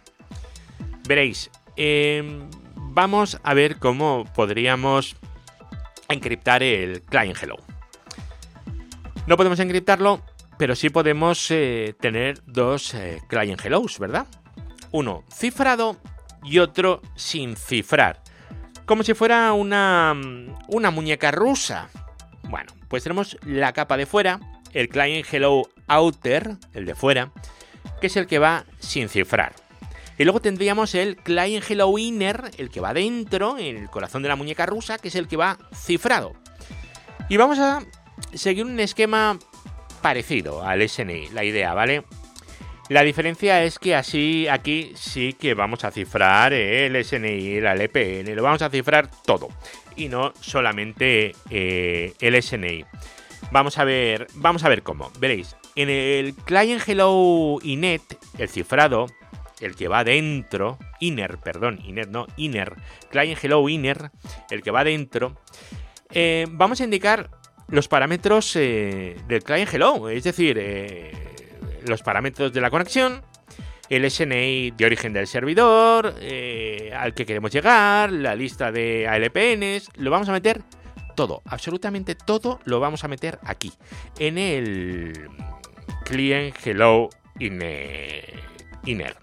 Veréis, 1.07 1.49
eh, 1.77 2.41
vamos 2.75 3.39
a 3.43 3.53
ver 3.53 3.77
cómo 3.77 4.25
podríamos 4.35 5.15
encriptar 6.09 6.61
el 6.61 7.01
client 7.03 7.37
hello. 7.41 7.55
No 9.27 9.37
podemos 9.37 9.59
encriptarlo, 9.59 10.21
pero 10.57 10.75
sí 10.75 10.89
podemos 10.89 11.49
eh, 11.51 11.95
tener 11.99 12.41
dos 12.45 12.93
eh, 12.93 13.21
client 13.27 13.63
hellos, 13.63 13.97
¿verdad? 13.97 14.27
Uno 14.91 15.23
cifrado 15.33 15.97
y 16.43 16.59
otro 16.59 17.01
sin 17.15 17.55
cifrar. 17.55 18.21
Como 18.85 19.03
si 19.03 19.13
fuera 19.13 19.53
una, 19.53 20.13
una 20.67 20.91
muñeca 20.91 21.31
rusa. 21.31 21.89
Bueno, 22.43 22.73
pues 22.87 23.03
tenemos 23.03 23.37
la 23.45 23.73
capa 23.73 23.97
de 23.97 24.05
fuera, 24.05 24.39
el 24.73 24.89
client 24.89 25.25
hello 25.31 25.69
outer, 25.87 26.57
el 26.73 26.85
de 26.85 26.95
fuera, 26.95 27.31
que 27.99 28.07
es 28.07 28.17
el 28.17 28.27
que 28.27 28.39
va 28.39 28.65
sin 28.79 29.07
cifrar. 29.09 29.53
Y 30.21 30.23
luego 30.23 30.39
tendríamos 30.39 30.93
el 30.93 31.15
Client 31.15 31.65
Hello 31.67 31.97
Inner, 31.97 32.51
el 32.59 32.69
que 32.69 32.79
va 32.79 32.93
dentro, 32.93 33.57
en 33.57 33.75
el 33.75 33.89
corazón 33.89 34.21
de 34.21 34.29
la 34.29 34.35
muñeca 34.35 34.67
rusa, 34.67 34.99
que 34.99 35.07
es 35.07 35.15
el 35.15 35.27
que 35.27 35.35
va 35.35 35.57
cifrado. 35.73 36.33
Y 37.27 37.37
vamos 37.37 37.57
a 37.57 37.81
seguir 38.33 38.65
un 38.65 38.79
esquema 38.79 39.39
parecido 40.03 40.63
al 40.63 40.87
SNI, 40.87 41.29
la 41.29 41.43
idea, 41.43 41.73
¿vale? 41.73 42.03
La 42.91 43.03
diferencia 43.03 43.63
es 43.63 43.79
que 43.79 43.95
así 43.95 44.49
aquí 44.49 44.91
sí 44.95 45.31
que 45.31 45.53
vamos 45.53 45.85
a 45.85 45.91
cifrar 45.91 46.51
el 46.51 47.01
SNI, 47.01 47.61
la 47.61 47.71
LPN, 47.71 48.35
lo 48.35 48.43
vamos 48.43 48.61
a 48.63 48.69
cifrar 48.69 49.09
todo 49.25 49.47
y 49.95 50.09
no 50.09 50.33
solamente 50.41 51.33
eh, 51.49 52.11
el 52.19 52.43
SNI. 52.43 52.83
Vamos 53.49 53.77
a 53.77 53.85
ver, 53.85 54.27
vamos 54.33 54.65
a 54.65 54.67
ver 54.67 54.83
cómo. 54.83 55.09
Veréis, 55.21 55.55
en 55.77 55.89
el 55.89 56.35
Client 56.35 56.85
Hello 56.85 57.59
Inet, 57.63 58.01
el 58.37 58.49
cifrado 58.49 59.05
el 59.61 59.77
que 59.77 59.87
va 59.87 60.03
dentro, 60.03 60.77
inner, 60.99 61.37
perdón, 61.37 61.79
inner 61.85 62.09
no, 62.09 62.27
inner, 62.35 62.75
client 63.09 63.41
hello 63.41 63.69
inner, 63.69 64.11
el 64.49 64.61
que 64.63 64.71
va 64.71 64.83
dentro, 64.83 65.37
eh, 66.09 66.45
vamos 66.49 66.81
a 66.81 66.83
indicar 66.83 67.29
los 67.69 67.87
parámetros 67.87 68.53
eh, 68.57 69.15
del 69.29 69.43
client 69.43 69.73
hello, 69.73 70.09
es 70.09 70.25
decir, 70.25 70.57
los 71.85 72.03
parámetros 72.03 72.53
de 72.53 72.61
la 72.61 72.69
conexión, 72.69 73.21
el 73.89 74.09
SNI 74.09 74.71
de 74.71 74.85
origen 74.85 75.13
del 75.13 75.27
servidor, 75.27 76.15
al 76.95 77.13
que 77.13 77.25
queremos 77.25 77.51
llegar, 77.51 78.11
la 78.11 78.35
lista 78.35 78.71
de 78.71 79.07
ALPNs, 79.07 79.89
lo 79.97 80.11
vamos 80.11 80.29
a 80.29 80.31
meter 80.31 80.61
todo, 81.15 81.41
absolutamente 81.45 82.15
todo 82.15 82.59
lo 82.63 82.79
vamos 82.79 83.03
a 83.03 83.07
meter 83.07 83.39
aquí, 83.43 83.73
en 84.17 84.37
el 84.37 85.29
client 86.05 86.55
hello 86.65 87.09
inner. 87.39 89.17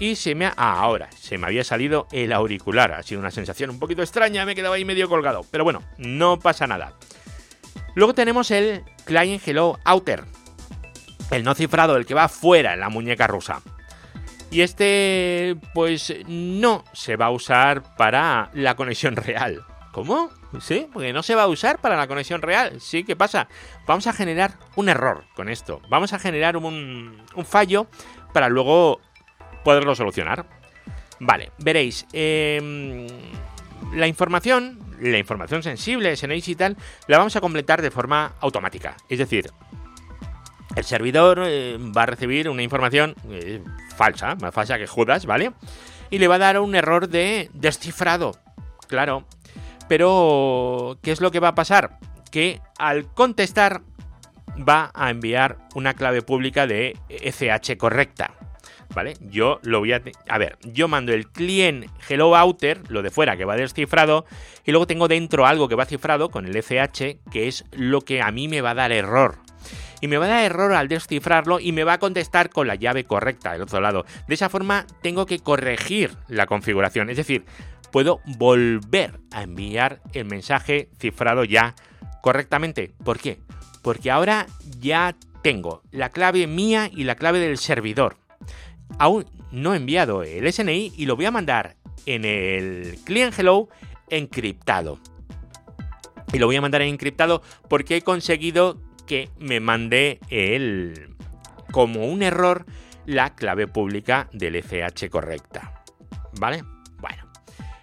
Y 0.00 0.14
se 0.14 0.36
me 0.36 0.46
ha... 0.46 0.54
Ah, 0.56 0.80
ahora, 0.80 1.10
se 1.10 1.38
me 1.38 1.48
había 1.48 1.64
salido 1.64 2.06
el 2.12 2.32
auricular. 2.32 2.92
Ha 2.92 3.02
sido 3.02 3.20
una 3.20 3.32
sensación 3.32 3.70
un 3.70 3.80
poquito 3.80 4.00
extraña, 4.00 4.44
me 4.44 4.52
he 4.52 4.54
quedado 4.54 4.74
ahí 4.74 4.84
medio 4.84 5.08
colgado. 5.08 5.44
Pero 5.50 5.64
bueno, 5.64 5.82
no 5.96 6.38
pasa 6.38 6.68
nada. 6.68 6.94
Luego 7.96 8.14
tenemos 8.14 8.52
el 8.52 8.84
Client 9.04 9.42
Hello 9.44 9.80
Outer. 9.84 10.22
El 11.30 11.44
no 11.44 11.54
cifrado, 11.54 11.96
el 11.96 12.06
que 12.06 12.14
va 12.14 12.28
fuera 12.28 12.74
en 12.74 12.80
la 12.80 12.88
muñeca 12.88 13.26
rusa. 13.26 13.60
Y 14.50 14.62
este, 14.62 15.56
pues 15.74 16.14
no 16.26 16.84
se 16.92 17.16
va 17.16 17.26
a 17.26 17.30
usar 17.30 17.96
para 17.96 18.50
la 18.54 18.76
conexión 18.76 19.16
real. 19.16 19.62
¿Cómo? 19.92 20.30
Sí, 20.60 20.86
porque 20.92 21.12
no 21.12 21.22
se 21.22 21.34
va 21.34 21.42
a 21.42 21.48
usar 21.48 21.80
para 21.80 21.96
la 21.96 22.06
conexión 22.06 22.40
real. 22.40 22.80
Sí, 22.80 23.04
¿qué 23.04 23.16
pasa? 23.16 23.48
Vamos 23.86 24.06
a 24.06 24.12
generar 24.12 24.52
un 24.76 24.88
error 24.88 25.24
con 25.34 25.48
esto. 25.48 25.82
Vamos 25.90 26.12
a 26.12 26.18
generar 26.18 26.56
un, 26.56 27.22
fallo 27.44 27.88
para 28.32 28.48
luego 28.48 29.00
poderlo 29.64 29.94
solucionar. 29.94 30.46
Vale, 31.20 31.52
veréis. 31.58 32.06
Em, 32.12 33.06
la 33.92 34.06
información, 34.06 34.78
la 35.00 35.18
información 35.18 35.62
sensible, 35.62 36.16
SNI 36.16 36.42
y 36.46 36.54
tal, 36.54 36.76
la 37.06 37.18
vamos 37.18 37.36
a 37.36 37.40
completar 37.40 37.82
de 37.82 37.90
forma 37.90 38.32
automática. 38.40 38.96
Es 39.08 39.18
decir, 39.18 39.50
el 40.78 40.84
servidor 40.84 41.42
eh, 41.44 41.76
va 41.78 42.02
a 42.02 42.06
recibir 42.06 42.48
una 42.48 42.62
información 42.62 43.14
eh, 43.30 43.62
falsa, 43.96 44.36
más 44.36 44.54
falsa 44.54 44.78
que 44.78 44.86
Judas, 44.86 45.26
¿vale? 45.26 45.52
Y 46.10 46.18
le 46.18 46.28
va 46.28 46.36
a 46.36 46.38
dar 46.38 46.60
un 46.60 46.74
error 46.74 47.08
de 47.08 47.50
descifrado. 47.52 48.32
Claro. 48.86 49.24
Pero, 49.88 50.98
¿qué 51.02 51.10
es 51.10 51.20
lo 51.20 51.30
que 51.30 51.40
va 51.40 51.48
a 51.48 51.54
pasar? 51.54 51.98
Que 52.30 52.60
al 52.78 53.12
contestar 53.12 53.82
va 54.56 54.90
a 54.94 55.10
enviar 55.10 55.58
una 55.74 55.94
clave 55.94 56.22
pública 56.22 56.66
de 56.66 56.96
ECH 57.08 57.76
correcta. 57.76 58.34
¿vale? 58.94 59.14
Yo 59.20 59.60
lo 59.62 59.80
voy 59.80 59.92
a... 59.92 60.02
A 60.28 60.38
ver, 60.38 60.58
yo 60.62 60.88
mando 60.88 61.12
el 61.12 61.28
client 61.28 61.86
hello 62.08 62.36
outer, 62.36 62.80
lo 62.88 63.02
de 63.02 63.10
fuera 63.10 63.36
que 63.36 63.44
va 63.44 63.56
descifrado, 63.56 64.26
y 64.64 64.70
luego 64.70 64.86
tengo 64.86 65.08
dentro 65.08 65.46
algo 65.46 65.68
que 65.68 65.74
va 65.74 65.84
cifrado 65.84 66.30
con 66.30 66.46
el 66.46 66.56
ECH, 66.56 67.18
que 67.30 67.48
es 67.48 67.64
lo 67.72 68.00
que 68.02 68.22
a 68.22 68.30
mí 68.30 68.48
me 68.48 68.60
va 68.60 68.70
a 68.70 68.74
dar 68.74 68.92
error. 68.92 69.47
Y 70.00 70.08
me 70.08 70.18
va 70.18 70.26
a 70.26 70.28
dar 70.28 70.44
error 70.44 70.72
al 70.72 70.88
descifrarlo 70.88 71.60
y 71.60 71.72
me 71.72 71.84
va 71.84 71.94
a 71.94 71.98
contestar 71.98 72.50
con 72.50 72.66
la 72.66 72.74
llave 72.74 73.04
correcta 73.04 73.52
del 73.52 73.62
otro 73.62 73.80
lado. 73.80 74.04
De 74.26 74.34
esa 74.34 74.48
forma 74.48 74.86
tengo 75.02 75.26
que 75.26 75.38
corregir 75.40 76.16
la 76.28 76.46
configuración, 76.46 77.10
es 77.10 77.16
decir, 77.16 77.44
puedo 77.90 78.20
volver 78.38 79.20
a 79.32 79.42
enviar 79.42 80.00
el 80.12 80.24
mensaje 80.24 80.90
cifrado 80.98 81.44
ya 81.44 81.74
correctamente. 82.22 82.92
¿Por 83.04 83.18
qué? 83.18 83.40
Porque 83.82 84.10
ahora 84.10 84.46
ya 84.78 85.16
tengo 85.42 85.82
la 85.90 86.10
clave 86.10 86.46
mía 86.46 86.90
y 86.92 87.04
la 87.04 87.14
clave 87.14 87.38
del 87.38 87.58
servidor 87.58 88.16
aún 88.98 89.26
no 89.50 89.74
he 89.74 89.76
enviado 89.76 90.22
el 90.22 90.50
SNI 90.50 90.92
y 90.96 91.06
lo 91.06 91.16
voy 91.16 91.26
a 91.26 91.30
mandar 91.30 91.76
en 92.06 92.24
el 92.24 92.98
client 93.04 93.38
hello 93.38 93.68
encriptado. 94.08 94.98
Y 96.32 96.38
lo 96.38 96.46
voy 96.46 96.56
a 96.56 96.60
mandar 96.60 96.82
en 96.82 96.88
encriptado 96.88 97.42
porque 97.68 97.96
he 97.96 98.02
conseguido 98.02 98.80
que 99.08 99.30
me 99.38 99.58
mande 99.58 100.20
el 100.28 101.16
como 101.72 102.06
un 102.06 102.22
error 102.22 102.66
la 103.06 103.34
clave 103.34 103.66
pública 103.66 104.28
del 104.32 104.62
FH 104.62 105.10
correcta. 105.10 105.82
¿Vale? 106.38 106.62
Bueno. 107.00 107.24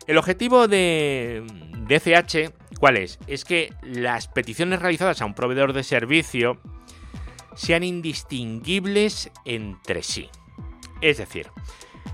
El 0.07 0.17
objetivo 0.17 0.67
de, 0.67 1.43
de 1.87 1.99
FH, 1.99 2.53
¿cuál 2.79 2.97
es? 2.97 3.19
Es 3.27 3.43
que 3.43 3.73
las 3.81 4.27
peticiones 4.27 4.81
realizadas 4.81 5.21
a 5.21 5.25
un 5.25 5.33
proveedor 5.33 5.73
de 5.73 5.83
servicio 5.83 6.61
sean 7.55 7.83
indistinguibles 7.83 9.31
entre 9.45 10.03
sí. 10.03 10.29
Es 11.01 11.17
decir, 11.17 11.47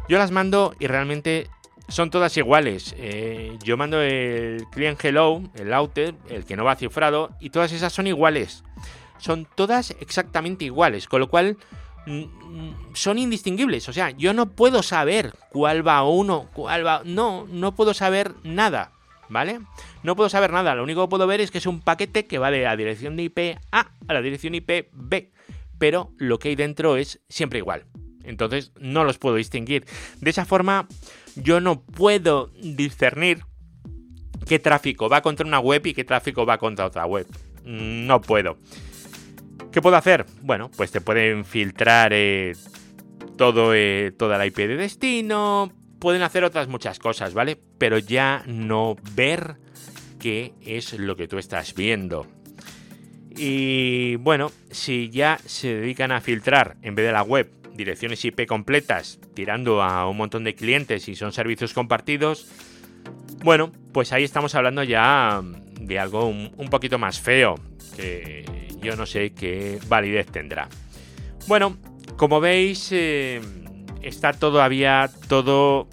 yo 0.07 0.17
las 0.17 0.31
mando 0.31 0.73
y 0.79 0.87
realmente 0.87 1.49
son 1.91 2.09
todas 2.09 2.35
iguales. 2.37 2.95
Eh, 2.97 3.57
yo 3.63 3.77
mando 3.77 4.01
el 4.01 4.65
client 4.71 5.03
hello, 5.03 5.41
el 5.55 5.73
outer, 5.73 6.15
el 6.29 6.45
que 6.45 6.55
no 6.55 6.63
va 6.63 6.75
cifrado, 6.75 7.31
y 7.39 7.49
todas 7.49 7.71
esas 7.73 7.91
son 7.91 8.07
iguales. 8.07 8.63
Son 9.21 9.47
todas 9.55 9.95
exactamente 9.99 10.65
iguales, 10.65 11.07
con 11.07 11.19
lo 11.19 11.29
cual 11.29 11.55
mm, 12.07 12.21
mm, 12.21 12.75
son 12.93 13.19
indistinguibles. 13.19 13.87
O 13.87 13.93
sea, 13.93 14.09
yo 14.09 14.33
no 14.33 14.49
puedo 14.49 14.81
saber 14.81 15.33
cuál 15.51 15.87
va 15.87 16.03
uno, 16.03 16.49
cuál 16.53 16.85
va. 16.85 17.03
No, 17.05 17.47
no 17.49 17.75
puedo 17.75 17.93
saber 17.93 18.33
nada. 18.43 18.91
¿Vale? 19.29 19.61
No 20.03 20.17
puedo 20.17 20.27
saber 20.27 20.51
nada. 20.51 20.75
Lo 20.75 20.83
único 20.83 21.05
que 21.05 21.09
puedo 21.09 21.25
ver 21.25 21.39
es 21.39 21.51
que 21.51 21.59
es 21.59 21.65
un 21.65 21.79
paquete 21.79 22.25
que 22.25 22.37
va 22.37 22.51
de 22.51 22.63
la 22.63 22.75
dirección 22.75 23.15
de 23.15 23.23
IP 23.23 23.39
A 23.71 23.91
a 24.07 24.13
la 24.13 24.21
dirección 24.21 24.55
IP 24.55 24.89
B. 24.91 25.31
Pero 25.77 26.11
lo 26.17 26.37
que 26.37 26.49
hay 26.49 26.55
dentro 26.55 26.97
es 26.97 27.21
siempre 27.29 27.59
igual. 27.59 27.85
Entonces 28.23 28.73
no 28.79 29.03
los 29.03 29.19
puedo 29.19 29.35
distinguir. 29.35 29.85
De 30.19 30.31
esa 30.31 30.45
forma 30.45 30.87
yo 31.35 31.61
no 31.61 31.81
puedo 31.81 32.51
discernir 32.61 33.45
qué 34.47 34.59
tráfico 34.59 35.07
va 35.07 35.21
contra 35.21 35.45
una 35.45 35.59
web 35.59 35.85
y 35.85 35.93
qué 35.93 36.03
tráfico 36.03 36.45
va 36.45 36.57
contra 36.57 36.87
otra 36.87 37.05
web. 37.05 37.27
No 37.63 38.19
puedo. 38.19 38.57
¿Qué 39.71 39.81
puedo 39.81 39.95
hacer? 39.95 40.25
Bueno, 40.41 40.69
pues 40.75 40.91
te 40.91 41.01
pueden 41.01 41.45
filtrar 41.45 42.11
eh, 42.13 42.53
todo, 43.37 43.73
eh, 43.73 44.11
toda 44.17 44.37
la 44.37 44.45
IP 44.45 44.57
de 44.57 44.75
destino. 44.75 45.71
Pueden 45.99 46.23
hacer 46.23 46.43
otras 46.43 46.67
muchas 46.67 46.99
cosas, 46.99 47.33
¿vale? 47.33 47.57
Pero 47.77 47.97
ya 47.97 48.43
no 48.47 48.95
ver 49.13 49.57
qué 50.19 50.53
es 50.61 50.97
lo 50.99 51.15
que 51.15 51.27
tú 51.27 51.37
estás 51.37 51.73
viendo. 51.73 52.27
Y 53.35 54.17
bueno, 54.17 54.51
si 54.71 55.09
ya 55.09 55.39
se 55.45 55.75
dedican 55.75 56.11
a 56.11 56.21
filtrar 56.21 56.77
en 56.81 56.95
vez 56.95 57.05
de 57.05 57.13
la 57.13 57.23
web 57.23 57.49
direcciones 57.73 58.23
IP 58.25 58.45
completas 58.45 59.19
tirando 59.33 59.81
a 59.81 60.07
un 60.07 60.17
montón 60.17 60.43
de 60.43 60.53
clientes 60.53 61.07
y 61.07 61.15
son 61.15 61.31
servicios 61.31 61.73
compartidos, 61.73 62.47
bueno, 63.43 63.71
pues 63.93 64.11
ahí 64.11 64.23
estamos 64.23 64.53
hablando 64.55 64.83
ya 64.83 65.41
de 65.79 65.99
algo 65.99 66.27
un, 66.27 66.69
poquito 66.69 66.99
más 66.99 67.19
feo, 67.19 67.55
yo 68.81 68.95
no 68.95 69.05
sé 69.05 69.33
qué 69.33 69.79
validez 69.87 70.27
tendrá. 70.27 70.67
Bueno, 71.47 71.77
como 72.17 72.39
veis, 72.39 72.89
eh, 72.91 73.41
está 74.01 74.33
todavía 74.33 75.09
todo 75.27 75.87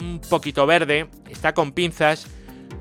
un 0.00 0.20
poquito 0.28 0.66
verde, 0.66 1.08
está 1.28 1.54
con 1.54 1.72
pinzas, 1.72 2.26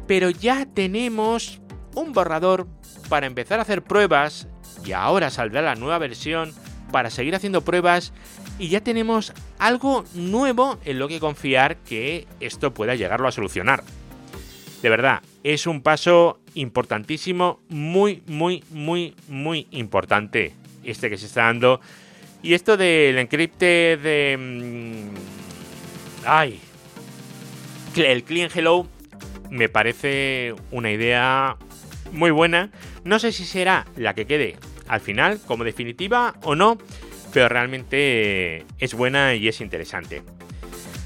pero 0.07 0.29
ya 0.29 0.65
tenemos 0.65 1.61
un 1.95 2.13
borrador 2.13 2.67
para 3.09 3.27
empezar 3.27 3.59
a 3.59 3.63
hacer 3.63 3.83
pruebas 3.83 4.47
y 4.85 4.93
ahora 4.93 5.29
saldrá 5.29 5.61
la 5.61 5.75
nueva 5.75 5.97
versión 5.97 6.53
para 6.91 7.09
seguir 7.09 7.35
haciendo 7.35 7.61
pruebas 7.61 8.13
y 8.59 8.69
ya 8.69 8.81
tenemos 8.81 9.33
algo 9.59 10.05
nuevo 10.13 10.79
en 10.85 10.99
lo 10.99 11.07
que 11.07 11.19
confiar 11.19 11.77
que 11.77 12.27
esto 12.39 12.73
pueda 12.73 12.95
llegarlo 12.95 13.27
a 13.27 13.31
solucionar. 13.31 13.83
De 14.81 14.89
verdad, 14.89 15.21
es 15.43 15.67
un 15.67 15.81
paso 15.81 16.39
importantísimo, 16.53 17.59
muy, 17.69 18.23
muy, 18.27 18.63
muy, 18.69 19.15
muy 19.27 19.67
importante 19.71 20.53
este 20.83 21.09
que 21.09 21.17
se 21.17 21.25
está 21.25 21.43
dando. 21.43 21.81
Y 22.43 22.53
esto 22.53 22.77
del 22.77 23.17
encripte 23.17 23.97
de... 23.97 24.37
Mm, 24.39 25.15
ay. 26.25 26.59
El 27.95 28.23
Clean 28.23 28.49
Hello 28.53 28.87
me 29.49 29.67
parece 29.69 30.55
una 30.71 30.91
idea 30.91 31.57
muy 32.11 32.31
buena. 32.31 32.71
No 33.03 33.19
sé 33.19 33.31
si 33.31 33.45
será 33.45 33.85
la 33.95 34.13
que 34.13 34.25
quede 34.25 34.57
al 34.87 35.01
final 35.01 35.39
como 35.45 35.63
definitiva 35.63 36.35
o 36.43 36.55
no, 36.55 36.77
pero 37.33 37.49
realmente 37.49 38.65
es 38.79 38.93
buena 38.93 39.35
y 39.35 39.47
es 39.47 39.61
interesante. 39.61 40.23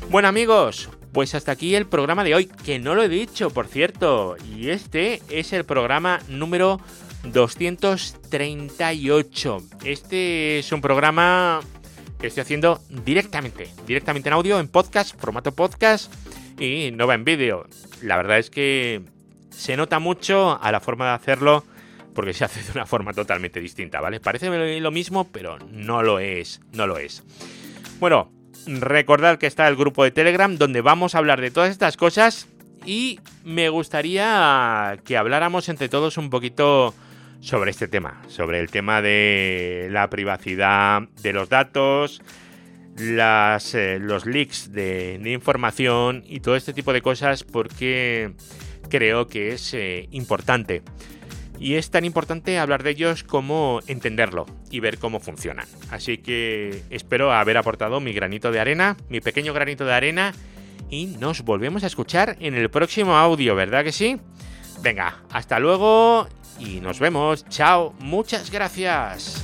Bueno 0.10 0.28
amigos, 0.28 0.90
pues 1.16 1.34
hasta 1.34 1.52
aquí 1.54 1.74
el 1.76 1.88
programa 1.88 2.26
de 2.26 2.36
hoy, 2.36 2.52
que 2.66 2.78
no 2.78 2.94
lo 2.94 3.02
he 3.02 3.08
dicho, 3.08 3.50
por 3.50 3.68
cierto, 3.68 4.36
y 4.54 4.70
este 4.70 5.22
es 5.30 5.54
el 5.54 5.64
programa 5.64 6.20
número 6.28 6.82
238. 7.24 9.64
Este 9.86 10.60
es 10.60 10.74
un 10.74 10.82
programa 10.82 11.62
que 12.20 12.28
estoy 12.28 12.42
haciendo 12.42 12.82
directamente, 12.90 13.70
directamente 13.88 14.28
en 14.28 14.34
audio, 14.34 14.60
en 14.60 14.68
podcast, 14.68 15.18
formato 15.18 15.56
podcast 15.56 16.14
y 16.60 16.92
no 16.92 17.08
va 17.08 17.16
en 17.16 17.24
vídeo. 17.24 17.66
La 18.02 18.18
verdad 18.18 18.38
es 18.38 18.50
que 18.50 19.02
se 19.52 19.78
nota 19.78 20.00
mucho 20.00 20.62
a 20.62 20.70
la 20.74 20.82
forma 20.82 21.06
de 21.06 21.12
hacerlo 21.12 21.64
porque 22.14 22.34
se 22.34 22.44
hace 22.44 22.62
de 22.62 22.74
una 22.74 22.86
forma 22.86 23.14
totalmente 23.14 23.62
distinta, 23.62 24.02
¿vale? 24.02 24.20
Parece 24.20 24.50
lo 24.82 24.92
mismo, 24.92 25.32
pero 25.32 25.60
no 25.72 26.04
lo 26.04 26.20
es, 26.20 26.60
no 26.74 26.88
lo 26.88 26.98
es. 26.98 27.24
Bueno, 28.02 28.34
recordad 28.68 29.38
que 29.38 29.48
está 29.48 29.68
el 29.68 29.76
grupo 29.76 30.04
de 30.04 30.12
Telegram 30.12 30.58
donde 30.58 30.82
vamos 30.82 31.16
a 31.16 31.20
hablar 31.20 31.42
de 31.42 31.52
todas 31.52 31.72
estas 31.72 31.98
cosas 31.98 32.48
y 32.86 33.20
me 33.44 33.70
gustaría 33.70 34.98
que 35.04 35.18
habláramos 35.18 35.70
entre 35.70 35.90
todos 35.90 36.18
un 36.18 36.30
poquito 36.30 36.94
sobre 37.42 37.72
este 37.72 37.88
tema, 37.88 38.22
sobre 38.28 38.60
el 38.60 38.70
tema 38.70 39.02
de 39.02 39.88
la 39.92 40.10
privacidad 40.10 41.04
de 41.22 41.34
los 41.34 41.50
datos, 41.50 42.22
las, 42.98 43.76
eh, 43.76 44.00
los 44.00 44.26
leaks 44.26 44.72
de, 44.72 45.20
información 45.26 46.24
y 46.26 46.40
todo 46.40 46.56
este 46.56 46.74
tipo 46.74 46.94
de 46.94 47.02
cosas 47.02 47.44
porque 47.44 48.34
creo 48.90 49.28
que 49.28 49.50
es 49.50 49.74
eh, 49.74 50.08
importante. 50.12 50.82
Y 51.60 51.76
es 51.76 51.90
tan 51.90 52.06
importante 52.06 52.60
hablar 52.60 52.84
de 52.84 52.92
ellos 52.92 53.24
como 53.24 53.80
entenderlo 53.88 54.46
y 54.70 54.80
ver 54.82 54.98
cómo 54.98 55.20
funcionan. 55.20 55.68
Así 55.90 56.18
que 56.18 56.84
espero 56.90 57.32
haber 57.32 57.58
aportado 57.58 58.00
mi 58.00 58.14
granito 58.14 58.52
de 58.52 58.60
arena, 58.60 58.98
mi 59.10 59.22
pequeño 59.22 59.54
granito 59.54 59.86
de 59.86 59.94
arena, 59.94 60.34
y 60.90 61.08
nos 61.20 61.42
volvemos 61.42 61.84
a 61.84 61.88
escuchar 61.88 62.38
en 62.40 62.56
el 62.56 62.70
próximo 62.70 63.18
audio, 63.18 63.56
¿verdad 63.56 63.84
que 63.84 63.92
sí? 63.92 64.20
Venga, 64.82 65.24
hasta 65.32 65.60
luego 65.60 66.28
y 66.60 66.80
nos 66.80 67.00
vemos. 67.00 67.46
Chao, 67.50 67.94
muchas 68.00 68.52
gracias. 68.52 69.44